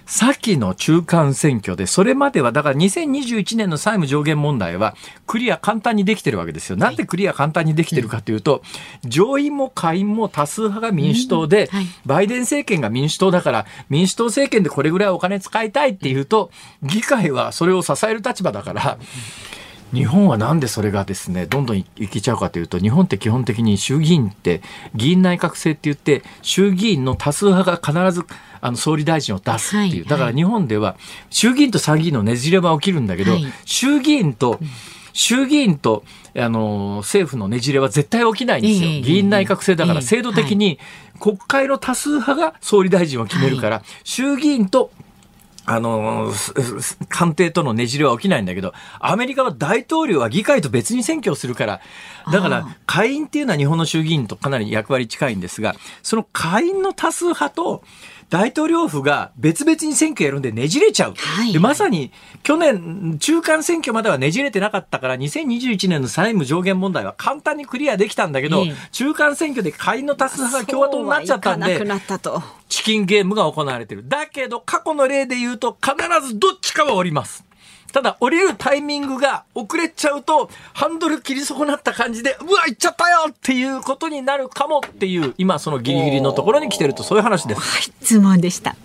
[0.08, 4.96] 先の中間選挙で、それまでは、だから2021年の債務上限問題は、
[5.26, 6.76] クリア簡単にできてるわけですよ。
[6.76, 8.62] なんでクリア簡単にできてるかというと、
[9.04, 11.68] 上院も下院も多数派が民主党で、
[12.06, 16.50] バイデン政権が民主党だから、民主党政権でこれぐらいお金使いたいっていうと、
[16.82, 18.98] 議会はそれを支える立場だから、
[19.92, 24.60] 日本はなんでそれがですねどんどんいけちゃうかというと日本って基本的に衆議院って
[24.94, 28.26] 議員内閣制って言って衆議院の多数派が必ず
[28.60, 30.96] あの総理大臣を出すっていう、だから日本では
[31.30, 33.32] 衆議院と参議院のねじれは起きるんだけど、
[33.64, 34.58] 衆議院と
[35.12, 36.04] 衆議院と
[36.36, 40.78] あの政府のねじれは絶対起きないんですよ、議員内閣制だから制度的に
[41.20, 44.90] 国会の多数派が総理大臣を決めるから、衆議院と
[45.70, 46.32] あの、
[47.10, 51.80] 官邸とのねじれは起きないんだけど、アメリカは大統領は議会と別に選挙をするから、
[52.32, 57.84] だから、下院っていうのは日本の衆議院とかなり役割近いんですが、その下院の多数派と、
[58.30, 61.14] 大統領府が別々に選挙やるんでねじれちゃう。
[61.14, 62.12] はい、でまさに
[62.42, 71.78] 去年中間選挙まではねじれてなかったから2021年の債務上限問題は簡単にクリアできたんだけど、中間選挙で下院の多数派が共和党になっちゃったんで
[72.68, 74.06] チキンゲームが行われてる。
[74.06, 77.47] だけど過去の例で言うと必ずどっちかはおります。
[77.92, 87.60] ただ降りるタイミングが遅れちゃうとハンドル切り損なった感じでうわ行っちゃったよっていうことになるかもっていう今そのギリギリのところに来てるとそういう話です。
[87.60, 88.76] はい、質問でした。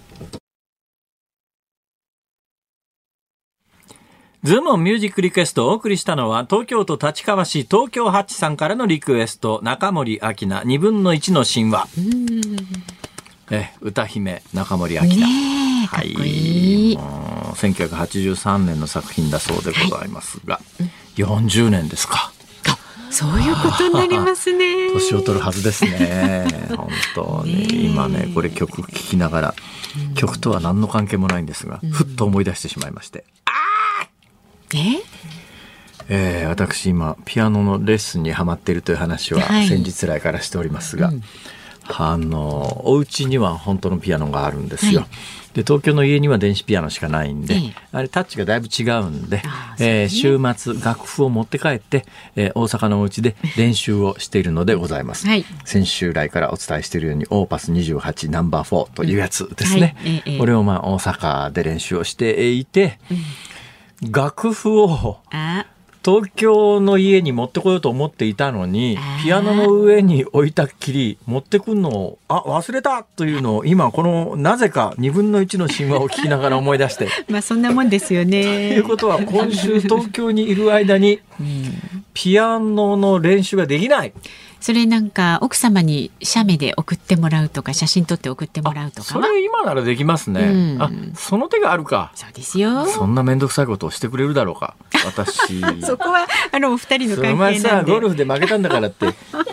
[4.43, 11.87] ズームオンミュージックリクエストをお送りしたのは、東京都立川市東京ハッチさんからのリクエスト、中森明菜、二分の一の神話。
[13.55, 15.17] え、歌姫、中森明菜。
[15.17, 20.61] ねはい、いい1983年の作品だそうでございますが、は
[21.17, 22.31] い、40年ですか。
[23.11, 24.89] そういうことになりますね。
[24.97, 26.47] 年を取るはずですね。
[26.75, 29.55] 本当に今ねこれ曲聴きながら、
[30.15, 33.23] 曲とは何の関係もないんですが、ふっと思い出してしまいまして。
[33.45, 34.07] あ
[34.73, 35.03] え？
[36.09, 41.23] えー、私今ピアノのレッスンにはまっているという話は先日来からしておりますが、はいうん
[41.87, 45.01] あのお家には本当のピアノがあるんですよ。
[45.01, 45.09] はい。
[45.53, 47.73] で東京の家には電子ピアノしかないんで、ええ。
[47.91, 49.43] あれタッチがだいぶ違うんで
[49.79, 52.05] えー週末楽譜を持って帰って、
[52.35, 55.27] えー大阪のお家で練習をしているのでございます。
[55.27, 55.45] はい。
[55.65, 59.95] 先週来からお伝えしているようにオーパス28ナンバー4というやつですね。
[59.99, 60.23] はい。
[60.25, 62.97] ええこれをまあ大阪で練習をしていて、
[64.11, 65.67] 楽譜をあ
[66.05, 77.07] 東京の家に持ってこようと思っていたのにピアノの上に置いたっきり持ってくんのをあ忘れたというのを今このなぜか2分の1の神話を聞きながら思い出して。
[77.29, 78.73] まあそんなもんですよとね。
[78.73, 81.19] いうことは今週東京にいる間に
[82.13, 84.13] ピアノの練習ができない。
[84.63, 90.39] それなんか奥様に写メで送ってもらうとか写真撮って送ってもらうとかそはれ今ならできますね。
[90.39, 92.13] うんあその手があるか。
[92.15, 92.85] そうですよ。
[92.85, 94.75] そんな面倒くさいことをしてくれるだろうか。
[95.05, 95.59] 私。
[95.85, 97.91] そこはあのお二人の関お前さ係なんで。
[97.91, 99.07] ゴルフで負けたんだからって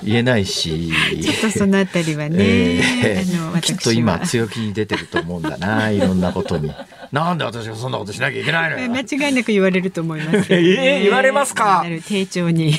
[0.05, 0.93] 言えないし。
[1.21, 5.91] ちょっとそのあたりはね、えーあの私はきっと今強気に出てると思うんだな。
[5.91, 6.71] いろんなことに。
[7.11, 8.89] なんで私がそんなことしなきゃいけないのよ。
[8.89, 12.73] 間違いなく言われると思いますね、 えー言われますかなる丁重に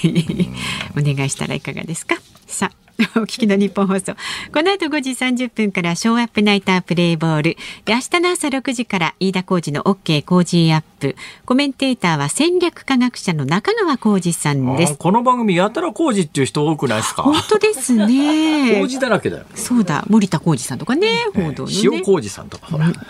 [0.98, 2.16] お願いしたらいかがですか？
[2.48, 2.81] さあ
[3.16, 4.14] お聞きの日本放送
[4.54, 17.24] この後5時30分からショーアップナイタープレイボールで明日の朝6時から飯田浩二の OK 工事アップコメンテーターは戦略科学者の中川浩二さんですあこの番組やたら工事っていう人多くないですか？
[17.24, 19.46] 本当ですね 工事だらけだよ。
[19.56, 22.92] そうだ森田浩二さんとかね報道のね塩工事さんとかほら。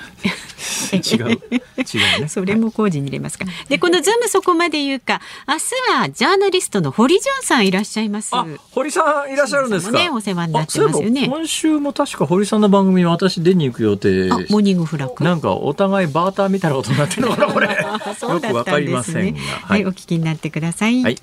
[0.94, 1.30] 違う。
[1.32, 2.28] 違うね。
[2.28, 3.46] それも工事に入れますか。
[3.70, 5.60] で、このズームそこまで言うか、明日
[6.02, 8.30] はジャーナリストの堀ジョンさんいらっしゃいます。
[8.34, 9.92] あ、堀さんいらっしゃるんですか？
[9.92, 15.24] ねお世話になってますよね今週も確か堀さんの番組に私出に行く予定あ、モーニングフラッグ？
[15.24, 17.68] なんかお互いバーターみたいなことになってるのかなこれ。
[17.72, 19.40] よくわかだったんでりますせんが。。
[19.40, 21.02] ねはい、お聞きになってください。
[21.04, 21.18] はい。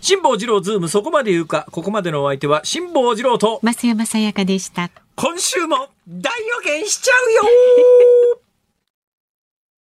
[0.00, 1.66] 辛坊治郎ズームそこまで言うか。
[1.70, 4.90] ここまでのお相手は辛坊治郎と増山さやかでした。
[5.16, 7.42] 今週も大予言しちゃうよ